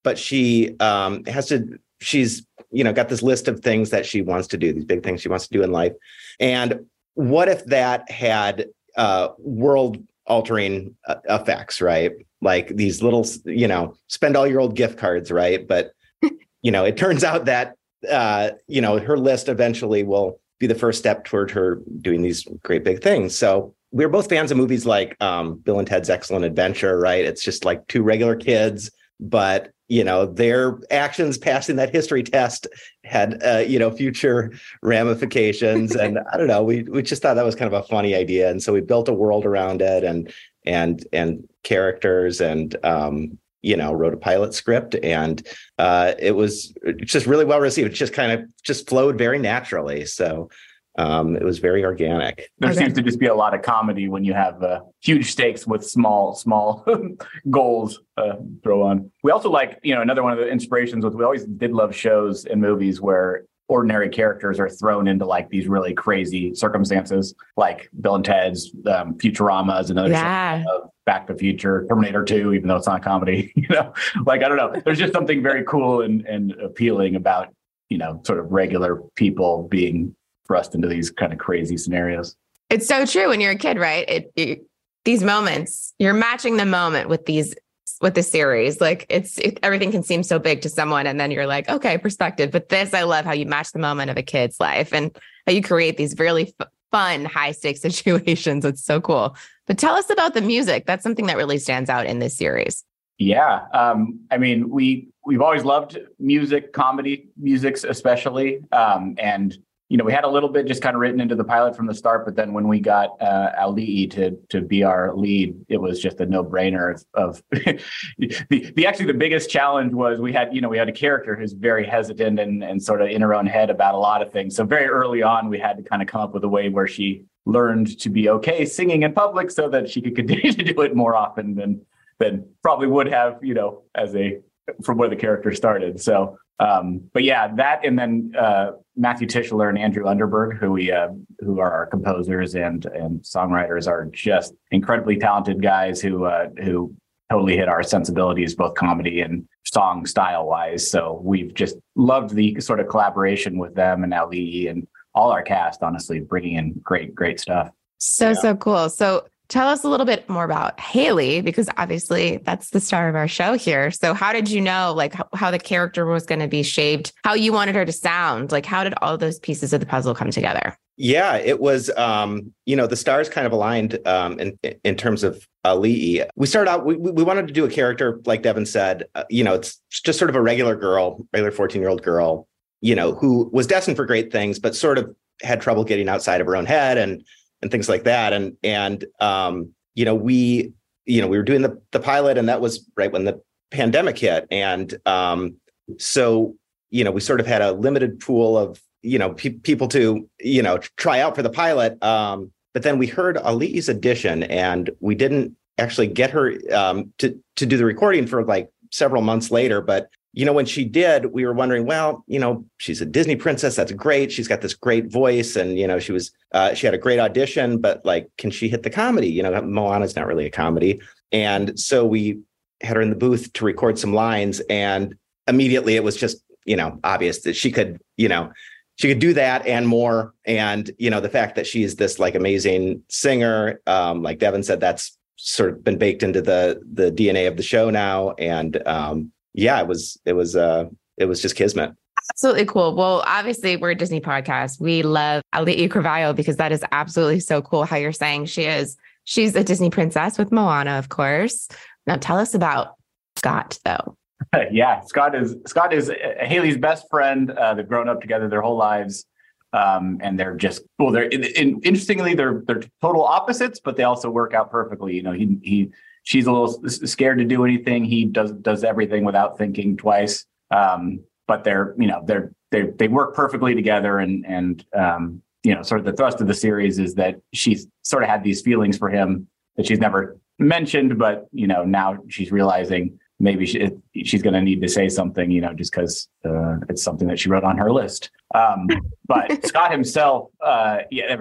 but 0.04 0.18
she 0.18 0.76
um, 0.80 1.26
has 1.26 1.48
to, 1.48 1.80
she's, 2.02 2.46
you 2.72 2.84
know, 2.84 2.94
got 2.94 3.10
this 3.10 3.24
list 3.24 3.48
of 3.48 3.62
things 3.62 3.90
that 3.90 4.06
she 4.06 4.22
wants 4.22 4.48
to 4.50 4.58
do, 4.58 4.74
these 4.74 4.86
big 4.86 5.04
things 5.04 5.22
she 5.22 5.30
wants 5.30 5.48
to 5.48 5.58
do 5.58 5.64
in 5.64 5.72
life. 5.72 5.94
And 6.40 6.86
what 7.16 7.50
if 7.50 7.66
that 7.66 8.10
had 8.10 8.68
uh, 8.96 9.30
world 9.40 9.98
altering 10.26 10.96
uh, 11.08 11.16
effects, 11.30 11.82
right? 11.82 12.12
Like 12.42 12.70
these 12.70 13.02
little, 13.02 13.26
you 13.46 13.68
know, 13.68 13.96
spend 14.08 14.36
all 14.36 14.48
your 14.48 14.60
old 14.60 14.76
gift 14.76 14.98
cards, 14.98 15.32
right? 15.32 15.68
But 15.68 15.92
you 16.62 16.72
know, 16.72 16.86
it 16.86 16.98
turns 16.98 17.24
out 17.24 17.46
that 17.46 17.76
uh, 18.10 18.52
you 18.68 18.82
know, 18.82 19.00
her 19.00 19.18
list 19.18 19.50
eventually 19.50 20.04
will 20.04 20.40
be 20.60 20.68
the 20.68 20.76
first 20.76 21.00
step 21.00 21.26
toward 21.26 21.52
her 21.52 21.82
doing 22.02 22.22
these 22.22 22.48
great 22.64 22.84
big 22.84 23.02
things. 23.02 23.36
So 23.36 23.74
we're 23.92 24.10
both 24.10 24.30
fans 24.30 24.52
of 24.52 24.58
movies 24.58 24.86
like 24.86 25.16
um, 25.22 25.56
Bill 25.56 25.80
and 25.80 25.88
Ted's 25.88 26.10
Excellent 26.10 26.46
Adventure, 26.46 27.00
right? 27.00 27.24
It's 27.24 27.44
just 27.44 27.66
like 27.66 27.88
two 27.88 28.04
regular 28.04 28.36
kids, 28.36 28.92
but 29.20 29.72
you 29.94 30.04
know 30.04 30.26
their 30.26 30.80
actions 30.90 31.38
passing 31.38 31.76
that 31.76 31.92
history 31.92 32.24
test 32.24 32.66
had 33.04 33.40
uh, 33.44 33.60
you 33.60 33.78
know 33.78 33.92
future 33.92 34.52
ramifications. 34.82 35.96
And 36.04 36.18
i 36.34 36.38
don't 36.38 36.48
know 36.48 36.64
we 36.64 36.84
we 36.84 37.04
just 37.04 37.22
thought 37.22 37.36
that 37.36 37.46
was 37.46 37.56
kind 37.56 37.72
of 37.72 37.80
a 37.80 37.88
funny 37.88 38.16
idea. 38.16 38.50
And 38.50 38.62
so 38.62 38.74
we 38.74 38.82
built 38.82 39.08
a 39.08 39.14
world 39.14 39.46
around 39.46 39.82
it 39.82 40.04
and 40.04 40.34
and 40.66 41.06
and 41.14 41.48
characters 41.62 42.42
and 42.42 42.76
um 42.84 43.38
you 43.62 43.78
know 43.78 43.94
wrote 43.94 44.16
a 44.16 44.18
pilot 44.18 44.56
script. 44.56 44.96
And 45.04 45.46
uh 45.78 46.14
it 46.18 46.36
was 46.36 46.74
just 47.04 47.28
really 47.28 47.46
well 47.46 47.60
received. 47.60 47.92
It 47.92 47.96
just 47.96 48.14
kind 48.14 48.32
of 48.32 48.40
just 48.64 48.90
flowed 48.90 49.18
very 49.18 49.38
naturally. 49.38 50.06
So 50.06 50.50
um, 50.98 51.36
it 51.36 51.44
was 51.44 51.60
very 51.60 51.84
organic. 51.84 52.52
There 52.60 52.70
okay. 52.70 52.80
seems 52.80 52.94
to 52.94 53.02
just 53.02 53.20
be 53.20 53.26
a 53.26 53.36
lot 53.36 53.54
of 53.54 53.62
comedy 53.62 54.08
when 54.08 54.24
you 54.24 54.34
have 54.34 54.62
uh, 54.62 54.82
huge 55.02 55.32
stakes 55.32 55.66
with 55.66 55.84
small, 55.86 56.36
small 56.36 56.86
goals 57.50 58.00
uh, 58.18 58.34
throw 58.64 58.84
on. 58.84 59.12
We 59.24 59.32
also 59.32 59.50
like, 59.50 59.80
you 59.84 59.96
know, 59.96 60.02
another 60.02 60.22
one 60.22 60.34
of 60.34 60.38
the 60.38 60.48
inspirations 60.48 61.04
with 61.04 61.16
we 61.16 61.24
always 61.24 61.46
did 61.46 61.72
love 61.72 61.96
shows 61.96 62.46
and 62.46 62.62
movies 62.62 63.02
where 63.02 63.46
ordinary 63.68 64.10
characters 64.10 64.60
are 64.60 64.70
thrown 64.70 65.08
into 65.08 65.26
like 65.26 65.50
these 65.50 65.68
really 65.68 65.96
crazy 65.96 66.54
circumstances, 66.54 67.34
like 67.58 67.90
Bill 68.00 68.16
and 68.16 68.26
Ted's 68.26 68.72
um, 68.86 69.18
Futurama 69.18 69.82
is 69.82 69.90
another 69.90 70.10
yeah. 70.10 70.64
show. 70.64 70.92
Back 71.06 71.28
to 71.28 71.34
the 71.34 71.40
Future, 71.40 71.86
Terminator 71.90 72.24
2, 72.24 72.54
even 72.54 72.68
though 72.68 72.78
it's 72.78 72.88
not 72.88 73.04
comedy, 73.04 73.52
you 73.58 73.68
know, 73.70 73.94
like 74.26 74.44
I 74.44 74.48
don't 74.48 74.58
know. 74.58 74.80
There's 74.86 75.00
just 75.00 75.12
something 75.12 75.42
very 75.42 75.64
cool 75.64 76.02
and, 76.02 76.26
and 76.26 76.52
appealing 76.62 77.16
about, 77.16 77.54
you 77.90 77.98
know, 77.98 78.22
sort 78.26 78.40
of 78.40 78.52
regular 78.52 79.02
people 79.16 79.68
being 79.70 80.16
thrust 80.46 80.76
into 80.76 80.88
these 80.88 81.12
kind 81.12 81.34
of 81.34 81.40
crazy 81.40 81.78
scenarios. 81.78 82.36
It's 82.70 82.88
so 82.88 83.06
true 83.06 83.30
when 83.30 83.42
you're 83.42 83.52
a 83.52 83.58
kid, 83.58 83.78
right? 83.78 84.10
It, 84.10 84.32
it, 84.36 84.66
these 85.06 85.24
moments, 85.24 85.94
you're 86.00 86.14
matching 86.14 86.58
the 86.58 86.66
moment 86.66 87.10
with 87.10 87.26
these 87.26 87.56
with 88.02 88.16
the 88.16 88.24
series. 88.24 88.82
Like 88.82 89.06
it's 89.10 89.38
it, 89.40 89.60
everything 89.64 89.92
can 89.92 90.04
seem 90.04 90.24
so 90.24 90.40
big 90.40 90.62
to 90.62 90.70
someone, 90.70 91.08
and 91.08 91.20
then 91.20 91.32
you're 91.32 91.48
like, 91.48 91.70
okay, 91.70 91.98
perspective. 91.98 92.52
But 92.52 92.70
this, 92.70 92.94
I 92.94 93.04
love 93.04 93.26
how 93.26 93.34
you 93.34 93.46
match 93.46 93.72
the 93.72 93.80
moment 93.80 94.12
of 94.12 94.18
a 94.18 94.24
kid's 94.24 94.60
life 94.60 94.94
and 94.94 95.16
how 95.46 95.54
you 95.54 95.62
create 95.62 95.98
these 95.98 96.18
really 96.18 96.54
f- 96.60 96.68
fun, 96.92 97.26
high 97.26 97.52
stakes 97.52 97.82
situations. 97.90 98.66
It's 98.66 98.84
so 98.84 99.02
cool. 99.02 99.36
But 99.68 99.78
tell 99.78 99.96
us 99.96 100.10
about 100.10 100.34
the 100.34 100.42
music. 100.42 100.86
That's 100.86 101.04
something 101.04 101.28
that 101.28 101.38
really 101.38 101.58
stands 101.58 101.90
out 101.90 102.06
in 102.06 102.20
this 102.20 102.38
series. 102.38 102.84
Yeah, 103.18 103.66
um, 103.74 104.20
I 104.32 104.38
mean, 104.38 104.70
we 104.70 105.08
we've 105.26 105.42
always 105.42 105.64
loved 105.64 105.98
music, 106.20 106.74
comedy 106.74 107.30
musics 107.38 107.84
especially, 107.84 108.60
um, 108.72 109.16
and 109.18 109.58
you 109.94 109.98
know, 109.98 110.06
we 110.06 110.12
had 110.12 110.24
a 110.24 110.28
little 110.28 110.50
bit 110.50 110.66
just 110.66 110.82
kind 110.82 110.96
of 110.96 111.02
written 111.02 111.22
into 111.22 111.36
the 111.36 111.44
pilot 111.44 111.76
from 111.76 111.86
the 111.86 111.94
start, 111.94 112.26
but 112.26 112.36
then 112.36 112.52
when 112.52 112.68
we 112.68 112.80
got 112.80 113.10
uh, 113.22 113.52
Auli'i 113.62 114.10
to 114.10 114.32
to 114.50 114.60
be 114.60 114.84
our 114.84 115.16
lead, 115.16 115.56
it 115.70 115.78
was 115.78 116.02
just 116.02 116.20
a 116.20 116.26
no 116.26 116.44
brainer. 116.44 116.96
Of, 116.96 117.06
of 117.14 117.44
the 117.52 118.74
the 118.76 118.88
actually 118.88 119.06
the 119.06 119.14
biggest 119.14 119.52
challenge 119.52 119.94
was 119.94 120.20
we 120.20 120.34
had 120.34 120.52
you 120.52 120.62
know 120.62 120.70
we 120.70 120.80
had 120.80 120.90
a 120.90 120.92
character 120.92 121.36
who's 121.36 121.54
very 121.54 121.86
hesitant 121.86 122.40
and 122.40 122.64
and 122.64 122.82
sort 122.82 123.04
of 123.04 123.10
in 123.10 123.22
her 123.22 123.36
own 123.36 123.46
head 123.46 123.70
about 123.70 123.94
a 123.94 124.00
lot 124.00 124.24
of 124.24 124.32
things. 124.32 124.56
So 124.56 124.66
very 124.66 124.88
early 124.88 125.22
on, 125.22 125.48
we 125.48 125.60
had 125.60 125.78
to 125.78 125.84
kind 125.84 126.02
of 126.02 126.08
come 126.08 126.22
up 126.22 126.34
with 126.34 126.44
a 126.44 126.50
way 126.50 126.70
where 126.70 126.88
she 126.88 127.26
learned 127.46 128.00
to 128.00 128.10
be 128.10 128.30
okay 128.30 128.66
singing 128.66 129.04
in 129.04 129.14
public, 129.14 129.52
so 129.52 129.70
that 129.70 129.88
she 129.88 130.02
could 130.02 130.16
continue 130.22 130.54
to 130.54 130.74
do 130.74 130.82
it 130.82 130.96
more 130.96 131.16
often 131.16 131.54
than 131.54 131.86
than 132.18 132.48
probably 132.64 132.88
would 132.88 133.10
have 133.10 133.38
you 133.44 133.54
know 133.54 133.84
as 133.94 134.16
a 134.16 134.40
from 134.84 134.98
where 134.98 135.10
the 135.10 135.16
character 135.16 135.52
started. 135.52 136.00
So 136.00 136.38
um, 136.60 137.02
but 137.14 137.24
yeah, 137.24 137.54
that 137.56 137.84
and 137.84 137.98
then 137.98 138.32
uh, 138.38 138.72
Matthew 138.96 139.28
Tishler 139.28 139.70
and 139.70 139.78
Andrew 139.78 140.06
Underberg, 140.06 140.58
who 140.58 140.72
we 140.72 140.92
uh, 140.92 141.10
who 141.40 141.60
are 141.60 141.72
our 141.72 141.88
composers 141.88 142.56
and 142.56 142.86
and 142.86 143.22
songwriters, 143.22 143.88
are 143.88 144.06
just 144.06 144.54
incredibly 144.72 145.18
talented 145.18 145.62
guys 145.62 146.00
who 146.00 146.26
uh, 146.26 146.50
who 146.64 146.96
totally 147.32 147.58
hit 147.58 147.68
our 147.68 147.82
sensibilities, 147.82 148.56
both 148.56 148.76
comedy 148.76 149.22
and 149.22 149.48
song 149.66 150.06
style 150.06 150.46
wise. 150.46 150.90
So 150.90 151.20
we've 151.24 151.54
just 151.54 151.76
loved 151.96 152.36
the 152.36 152.60
sort 152.62 152.80
of 152.80 152.88
collaboration 152.88 153.58
with 153.58 153.74
them 153.74 154.04
and 154.04 154.14
Auli'i 154.14 154.70
and 154.70 154.88
all 155.16 155.32
our 155.32 155.42
cast. 155.42 155.82
Honestly, 155.82 156.20
bringing 156.20 156.56
in 156.58 156.74
great 156.84 157.16
great 157.16 157.40
stuff. 157.40 157.72
So 157.98 158.30
yeah. 158.30 158.36
so 158.36 158.56
cool. 158.56 158.90
So 158.90 159.26
Tell 159.54 159.68
us 159.68 159.84
a 159.84 159.88
little 159.88 160.08
bit 160.08 160.28
more 160.28 160.46
about 160.46 160.80
Hailey, 160.80 161.42
because 161.42 161.70
obviously 161.78 162.38
that's 162.38 162.72
the 162.72 162.80
star 162.80 163.08
of 163.08 163.14
our 163.14 163.28
show 163.28 163.54
here. 163.54 163.92
So, 163.92 164.16
how 164.16 164.34
did 164.34 164.50
you 164.50 164.60
know, 164.60 164.96
like, 164.98 165.14
how, 165.14 165.28
how 165.36 165.52
the 165.52 165.60
character 165.60 166.08
was 166.08 166.26
going 166.26 166.40
to 166.40 166.48
be 166.48 166.64
shaped, 166.64 167.14
how 167.24 167.36
you 167.36 167.54
wanted 167.54 167.76
her 167.76 167.86
to 167.86 167.92
sound? 167.92 168.52
Like, 168.52 168.66
how 168.66 168.84
did 168.84 168.96
all 169.04 169.16
those 169.16 169.38
pieces 169.38 169.72
of 169.72 169.80
the 169.80 169.86
puzzle 169.86 170.16
come 170.16 170.32
together? 170.32 170.76
Yeah, 170.98 171.36
it 171.36 171.60
was, 171.60 171.92
um, 171.92 172.52
you 172.66 172.76
know, 172.76 172.88
the 172.88 172.96
stars 172.96 173.30
kind 173.30 173.46
of 173.46 173.54
aligned 173.54 174.00
um, 174.08 174.40
in 174.40 174.58
in 174.84 174.96
terms 174.96 175.24
of 175.24 175.48
Auli'i. 175.64 176.28
We 176.36 176.48
started 176.48 176.72
out, 176.72 176.84
we, 176.84 176.96
we 176.96 177.22
wanted 177.22 177.46
to 177.46 177.54
do 177.54 177.64
a 177.64 177.70
character, 177.70 178.22
like 178.26 178.42
Devin 178.42 178.66
said, 178.66 179.04
uh, 179.14 179.26
you 179.30 179.44
know, 179.44 179.54
it's 179.54 179.80
just 179.92 180.18
sort 180.18 180.32
of 180.32 180.36
a 180.36 180.42
regular 180.42 180.76
girl, 180.76 181.28
regular 181.32 181.52
14 181.52 181.80
year 181.80 181.92
old 181.92 182.02
girl, 182.02 182.48
you 182.82 182.96
know, 182.96 183.14
who 183.14 183.52
was 183.54 183.68
destined 183.68 183.98
for 183.98 184.08
great 184.08 184.32
things, 184.32 184.58
but 184.58 184.76
sort 184.76 184.98
of 184.98 185.16
had 185.44 185.62
trouble 185.62 185.84
getting 185.84 186.10
outside 186.10 186.42
of 186.42 186.48
her 186.48 186.56
own 186.56 186.66
head 186.66 186.98
and 186.98 187.24
and 187.64 187.72
things 187.72 187.90
like 187.90 188.04
that. 188.04 188.34
And 188.34 188.56
and 188.62 189.04
um, 189.20 189.70
you 189.96 190.06
know, 190.06 190.14
we 190.14 190.74
you 191.06 191.22
know 191.22 191.28
we 191.28 191.38
were 191.38 191.44
doing 191.44 191.64
the 191.64 191.82
the 191.92 192.00
pilot, 192.00 192.38
and 192.38 192.48
that 192.50 192.62
was 192.62 192.88
right 192.96 193.12
when 193.12 193.24
the 193.24 193.42
pandemic 193.72 194.20
hit, 194.20 194.46
and 194.52 194.94
um, 195.08 195.56
so 195.98 196.56
you 196.92 197.04
know 197.04 197.12
we 197.12 197.22
sort 197.22 197.40
of 197.40 197.48
had 197.48 197.64
a 197.64 197.72
limited 197.72 198.20
pool 198.20 198.56
of 198.58 198.80
you 199.02 199.18
know 199.18 199.34
pe- 199.34 199.50
people 199.50 199.88
to 199.88 200.30
you 200.40 200.62
know 200.62 200.78
try 200.98 201.20
out 201.22 201.36
for 201.36 201.42
the 201.42 201.50
pilot. 201.50 202.02
Um, 202.04 202.52
but 202.74 202.84
then 202.84 202.98
we 202.98 203.08
heard 203.08 203.38
Auli'i's 203.38 203.90
audition, 203.90 204.44
and 204.44 204.90
we 205.00 205.16
didn't 205.16 205.56
actually 205.80 206.08
get 206.08 206.32
her 206.32 206.54
um, 206.72 207.14
to 207.20 207.40
to 207.56 207.66
do 207.66 207.78
the 207.78 207.86
recording 207.86 208.28
for 208.28 208.44
like 208.44 208.70
several 208.92 209.22
months 209.22 209.50
later. 209.50 209.82
But 209.82 210.10
you 210.36 210.46
know, 210.46 210.54
when 210.54 210.66
she 210.66 210.84
did, 210.84 211.28
we 211.28 211.46
were 211.46 211.54
wondering, 211.54 211.86
well, 211.86 212.24
you 212.28 212.40
know, 212.40 212.66
she's 212.80 213.02
a 213.02 213.06
Disney 213.06 213.36
princess. 213.36 213.76
That's 213.76 213.92
great. 213.92 214.32
She's 214.32 214.48
got 214.48 214.62
this 214.62 214.74
great 214.74 215.12
voice. 215.12 215.56
And, 215.56 215.78
you 215.78 215.88
know, 215.88 216.00
she 216.00 216.12
was, 216.12 216.32
uh, 216.54 216.74
she 216.74 216.88
had 216.88 216.96
a 216.96 216.98
great 217.00 217.20
audition, 217.20 217.78
but 217.78 218.04
like, 218.04 218.32
can 218.40 218.50
she 218.50 218.68
hit 218.68 218.82
the 218.82 218.90
comedy? 218.90 219.30
You 219.30 219.44
know, 219.44 219.62
Moana's 219.62 220.16
not 220.16 220.26
really 220.26 220.48
a 220.48 220.50
comedy. 220.50 221.00
And 221.32 221.80
so 221.80 222.04
we 222.04 222.40
had 222.82 222.96
her 222.96 223.02
in 223.02 223.12
the 223.12 223.16
booth 223.16 223.54
to 223.54 223.66
record 223.66 224.00
some 224.00 224.12
lines. 224.14 224.60
And 224.72 225.16
immediately 225.48 225.96
it 225.96 226.04
was 226.04 226.18
just, 226.18 226.44
you 226.66 226.76
know, 226.76 227.00
obvious 227.04 227.42
that 227.42 227.56
she 227.56 227.72
could, 227.72 228.02
you 228.18 228.28
know, 228.28 228.52
she 228.96 229.10
could 229.10 229.20
do 229.20 229.34
that 229.34 229.66
and 229.68 229.88
more. 229.88 230.34
And, 230.46 230.90
you 230.98 231.12
know, 231.12 231.20
the 231.20 231.30
fact 231.30 231.56
that 231.56 231.68
she's 231.68 231.96
this 231.96 232.18
like 232.18 232.34
amazing 232.34 233.04
singer, 233.08 233.82
um, 233.86 234.24
like 234.24 234.40
Devin 234.40 234.64
said, 234.64 234.80
that's 234.80 235.16
sort 235.36 235.70
of 235.70 235.84
been 235.84 235.98
baked 235.98 236.24
into 236.24 236.42
the 236.42 236.82
the 236.94 237.12
DNA 237.12 237.48
of 237.48 237.58
the 237.58 237.64
show 237.64 237.90
now. 237.90 238.32
And 238.32 238.82
um, 238.88 239.32
yeah, 239.54 239.80
it 239.80 239.88
was 239.88 240.20
it 240.26 240.34
was 240.34 240.56
uh 240.56 240.86
it 241.18 241.26
was 241.26 241.42
just 241.42 241.56
kismet. 241.56 241.92
Absolutely 242.32 242.66
cool. 242.66 242.96
Well, 242.96 243.24
obviously, 243.28 243.76
we're 243.76 243.92
a 243.92 243.96
Disney 243.96 244.22
podcast. 244.22 244.80
We 244.80 245.04
love 245.04 245.42
Auli'i 245.54 245.90
Cravalho 245.90 246.36
because 246.36 246.56
that 246.58 246.72
is 246.72 246.84
absolutely 246.92 247.40
so 247.40 247.62
cool 247.62 247.84
how 247.84 247.98
you're 247.98 248.14
saying 248.14 248.46
she 248.46 248.64
is. 248.64 248.96
She's 249.26 249.56
a 249.56 249.64
Disney 249.64 249.90
princess 249.90 250.38
with 250.38 250.52
Moana, 250.52 250.98
of 250.98 251.10
course. 251.10 251.68
Now, 252.08 252.16
tell 252.16 252.38
us 252.38 252.54
about 252.54 252.96
Scott, 253.36 253.78
though. 253.84 254.18
yeah, 254.72 255.02
Scott 255.02 255.36
is 255.36 255.56
Scott 255.68 255.94
is 255.94 256.12
Hailey's 256.40 256.78
best 256.78 257.10
friend. 257.10 257.52
Uh, 257.52 257.74
they've 257.74 257.88
grown 257.88 258.10
up 258.10 258.22
together 258.22 258.48
their 258.48 258.62
whole 258.62 258.78
lives, 258.78 259.26
um, 259.74 260.20
and 260.22 260.40
they're 260.40 260.56
just 260.56 260.84
well. 261.00 261.12
They're 261.12 261.24
in, 261.24 261.44
in, 261.44 261.82
interestingly 261.82 262.36
they're 262.36 262.64
they're 262.66 262.84
total 263.02 263.24
opposites, 263.24 263.80
but 263.84 263.96
they 263.96 264.04
also 264.04 264.30
work 264.30 264.54
out 264.54 264.72
perfectly. 264.72 265.16
You 265.16 265.24
know, 265.24 265.32
he 265.32 265.58
he 265.62 265.92
she's 266.24 266.48
a 266.48 266.52
little 266.52 266.90
scared 266.90 267.38
to 267.38 267.46
do 267.46 267.64
anything. 267.64 268.04
He 268.04 268.26
does 268.26 268.52
does 268.52 268.84
everything 268.84 269.24
without 269.24 269.58
thinking 269.58 269.98
twice. 269.98 270.46
Um, 270.72 271.20
but 271.48 271.64
they're 271.64 271.94
you 271.98 272.08
know 272.08 272.24
they're 272.26 272.52
they 272.72 272.84
they 272.98 273.08
work 273.08 273.36
perfectly 273.36 273.76
together 273.76 274.20
and 274.20 274.46
and 274.46 274.86
um, 274.96 275.42
you 275.64 275.76
know 275.76 275.84
sort 275.84 276.00
of 276.00 276.06
the 276.06 276.14
thrust 276.14 276.42
of 276.42 276.48
the 276.48 276.54
series 276.54 277.00
is 277.00 277.16
that 277.16 277.40
she's 277.54 277.88
sort 278.02 278.24
of 278.24 278.30
had 278.30 278.44
these 278.44 278.62
feelings 278.62 278.98
for 278.98 279.10
him 279.10 279.48
that 279.76 279.86
she's 279.86 280.00
never 280.00 280.40
mentioned, 280.60 281.18
but 281.18 281.48
you 281.52 281.68
know 281.68 281.84
now 281.84 282.18
she's 282.30 282.52
realizing 282.52 283.20
maybe 283.40 283.66
she, 283.66 283.90
she's 284.24 284.42
going 284.42 284.54
to 284.54 284.62
need 284.62 284.82
to 284.82 284.88
say 284.88 285.10
something, 285.10 285.52
you 285.52 285.60
know, 285.60 285.74
just 285.74 285.92
because 285.92 286.30
uh, 286.46 286.78
it's 286.88 287.04
something 287.04 287.28
that 287.28 287.38
she 287.38 287.50
wrote 287.50 287.64
on 287.64 287.78
her 287.78 287.92
list. 287.92 288.30
Um, 288.56 288.88
but 289.28 289.66
Scott 289.66 289.92
himself, 289.92 290.50
uh, 290.64 291.00
yeah, 291.12 291.36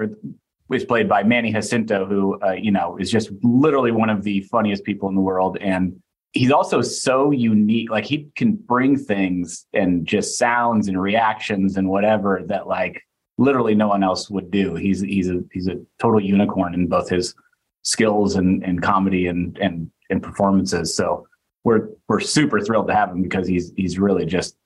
was 0.73 0.85
played 0.85 1.09
by 1.09 1.23
Manny 1.23 1.53
Jacinto, 1.53 2.07
who 2.07 2.41
uh, 2.41 2.53
you 2.53 2.71
know 2.71 2.97
is 2.97 3.11
just 3.11 3.31
literally 3.43 3.93
one 3.93 4.11
of 4.11 4.23
the 4.23 4.41
funniest 4.43 4.85
people 4.85 5.09
in 5.09 5.15
the 5.15 5.21
world, 5.21 5.57
and 5.61 6.01
he's 6.33 6.51
also 6.51 6.81
so 6.81 7.31
unique. 7.31 7.91
Like 7.91 8.05
he 8.05 8.29
can 8.35 8.55
bring 8.55 8.97
things 8.97 9.67
and 9.73 10.07
just 10.07 10.39
sounds 10.39 10.89
and 10.89 11.01
reactions 11.01 11.77
and 11.77 11.89
whatever 11.89 12.43
that 12.47 12.67
like 12.67 13.03
literally 13.39 13.75
no 13.75 13.89
one 13.89 14.03
else 14.03 14.31
would 14.31 14.51
do. 14.51 14.75
He's 14.75 15.01
he's 15.01 15.29
a 15.31 15.43
he's 15.53 15.69
a 15.69 15.81
total 16.01 16.21
unicorn 16.21 16.75
in 16.75 16.89
both 16.89 17.09
his 17.09 17.35
skills 17.83 18.35
and 18.35 18.65
and 18.65 18.83
comedy 18.83 19.27
and 19.27 19.57
and 19.59 19.91
and 20.11 20.23
performances. 20.23 20.95
So 20.95 21.29
we're 21.65 21.89
we're 22.09 22.21
super 22.21 22.61
thrilled 22.61 22.89
to 22.89 22.95
have 22.95 23.11
him 23.11 23.23
because 23.23 23.47
he's 23.47 23.73
he's 23.77 23.99
really 23.99 24.27
just 24.27 24.57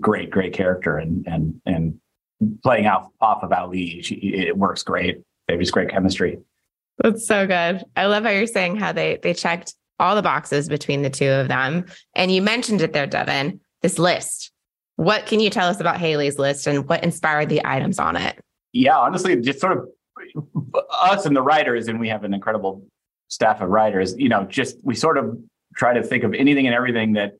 great 0.00 0.30
great 0.30 0.54
character 0.54 0.96
and 0.98 1.26
and 1.26 1.60
and 1.66 2.00
playing 2.62 2.86
off 2.86 3.08
off 3.20 3.42
of 3.42 3.50
Auli'i, 3.50 4.00
it 4.48 4.56
works 4.56 4.82
great 4.82 5.22
they 5.52 5.56
have 5.56 5.60
just 5.60 5.72
great 5.72 5.90
chemistry. 5.90 6.38
That's 6.98 7.26
so 7.26 7.46
good. 7.46 7.84
I 7.94 8.06
love 8.06 8.24
how 8.24 8.30
you're 8.30 8.46
saying 8.46 8.76
how 8.76 8.92
they 8.92 9.18
they 9.22 9.34
checked 9.34 9.74
all 9.98 10.16
the 10.16 10.22
boxes 10.22 10.68
between 10.68 11.02
the 11.02 11.10
two 11.10 11.28
of 11.28 11.48
them. 11.48 11.84
And 12.14 12.32
you 12.32 12.40
mentioned 12.40 12.80
it 12.80 12.92
there, 12.92 13.06
Devin, 13.06 13.60
this 13.82 13.98
list. 13.98 14.50
What 14.96 15.26
can 15.26 15.40
you 15.40 15.50
tell 15.50 15.68
us 15.68 15.78
about 15.78 15.98
Hailey's 15.98 16.38
list 16.38 16.66
and 16.66 16.88
what 16.88 17.04
inspired 17.04 17.48
the 17.48 17.60
items 17.64 17.98
on 17.98 18.16
it? 18.16 18.40
Yeah, 18.72 18.96
honestly, 18.96 19.36
just 19.36 19.60
sort 19.60 19.76
of 19.76 19.88
us 21.02 21.26
and 21.26 21.36
the 21.36 21.42
writers, 21.42 21.88
and 21.88 22.00
we 22.00 22.08
have 22.08 22.24
an 22.24 22.32
incredible 22.32 22.84
staff 23.28 23.60
of 23.60 23.68
writers, 23.68 24.14
you 24.16 24.28
know, 24.28 24.44
just 24.44 24.76
we 24.82 24.94
sort 24.94 25.18
of 25.18 25.38
try 25.76 25.92
to 25.92 26.02
think 26.02 26.24
of 26.24 26.32
anything 26.34 26.66
and 26.66 26.74
everything 26.74 27.12
that 27.14 27.34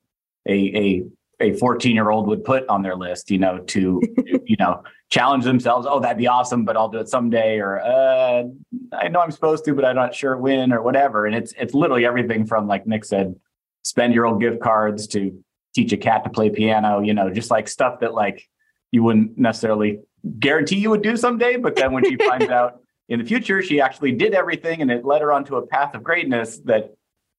a 0.47 0.53
a 0.53 1.05
a 1.41 1.53
14 1.55 1.95
year 1.95 2.11
old 2.11 2.27
would 2.29 2.45
put 2.45 2.67
on 2.69 2.83
their 2.83 2.97
list, 2.97 3.31
you 3.31 3.39
know, 3.39 3.59
to, 3.59 4.01
you 4.45 4.57
know, 4.59 4.83
challenge 5.11 5.45
themselves. 5.45 5.87
Oh, 5.89 6.01
that'd 6.01 6.19
be 6.19 6.29
awesome, 6.29 6.65
but 6.65 6.77
I'll 6.77 6.89
do 6.89 6.99
it 6.99 7.09
someday. 7.09 7.59
Or, 7.59 7.81
uh, 7.81 8.45
I 8.93 9.09
know 9.09 9.21
I'm 9.21 9.31
supposed 9.31 9.65
to, 9.67 9.75
but 9.75 9.85
I'm 9.85 9.97
not 9.97 10.15
sure 10.15 10.37
when 10.37 10.73
or 10.73 10.83
whatever. 10.83 11.27
And 11.27 11.35
it's, 11.35 11.53
it's 11.59 11.75
literally 11.75 12.07
everything 12.07 12.47
from 12.47 12.67
like 12.67 12.87
Nick 12.87 13.05
said, 13.05 13.35
spend 13.83 14.15
your 14.15 14.27
old 14.27 14.41
gift 14.41 14.61
cards 14.61 15.07
to 15.09 15.37
teach 15.75 15.93
a 15.93 15.97
cat 15.97 16.25
to 16.25 16.31
play 16.31 16.51
piano, 16.51 17.01
you 17.01 17.15
know, 17.15 17.31
just 17.31 17.51
like 17.51 17.69
stuff 17.69 18.01
that 18.01 18.15
like 18.15 18.49
you 18.91 19.03
wouldn't 19.03 19.37
necessarily 19.39 20.01
guarantee 20.39 20.77
you 20.77 20.91
would 20.91 21.03
do 21.03 21.17
someday. 21.17 21.57
But 21.57 21.77
then 21.77 21.93
when 21.93 22.05
she 22.05 22.17
finds 22.29 22.49
out 22.49 22.81
in 23.09 23.19
the 23.19 23.25
future, 23.25 23.63
she 23.63 23.81
actually 23.81 24.13
did 24.13 24.35
everything 24.35 24.83
and 24.83 24.91
it 24.91 25.05
led 25.05 25.23
her 25.23 25.33
onto 25.33 25.57
a 25.57 25.67
path 25.67 25.95
of 25.95 26.05
greatness 26.05 26.59
that, 26.67 26.95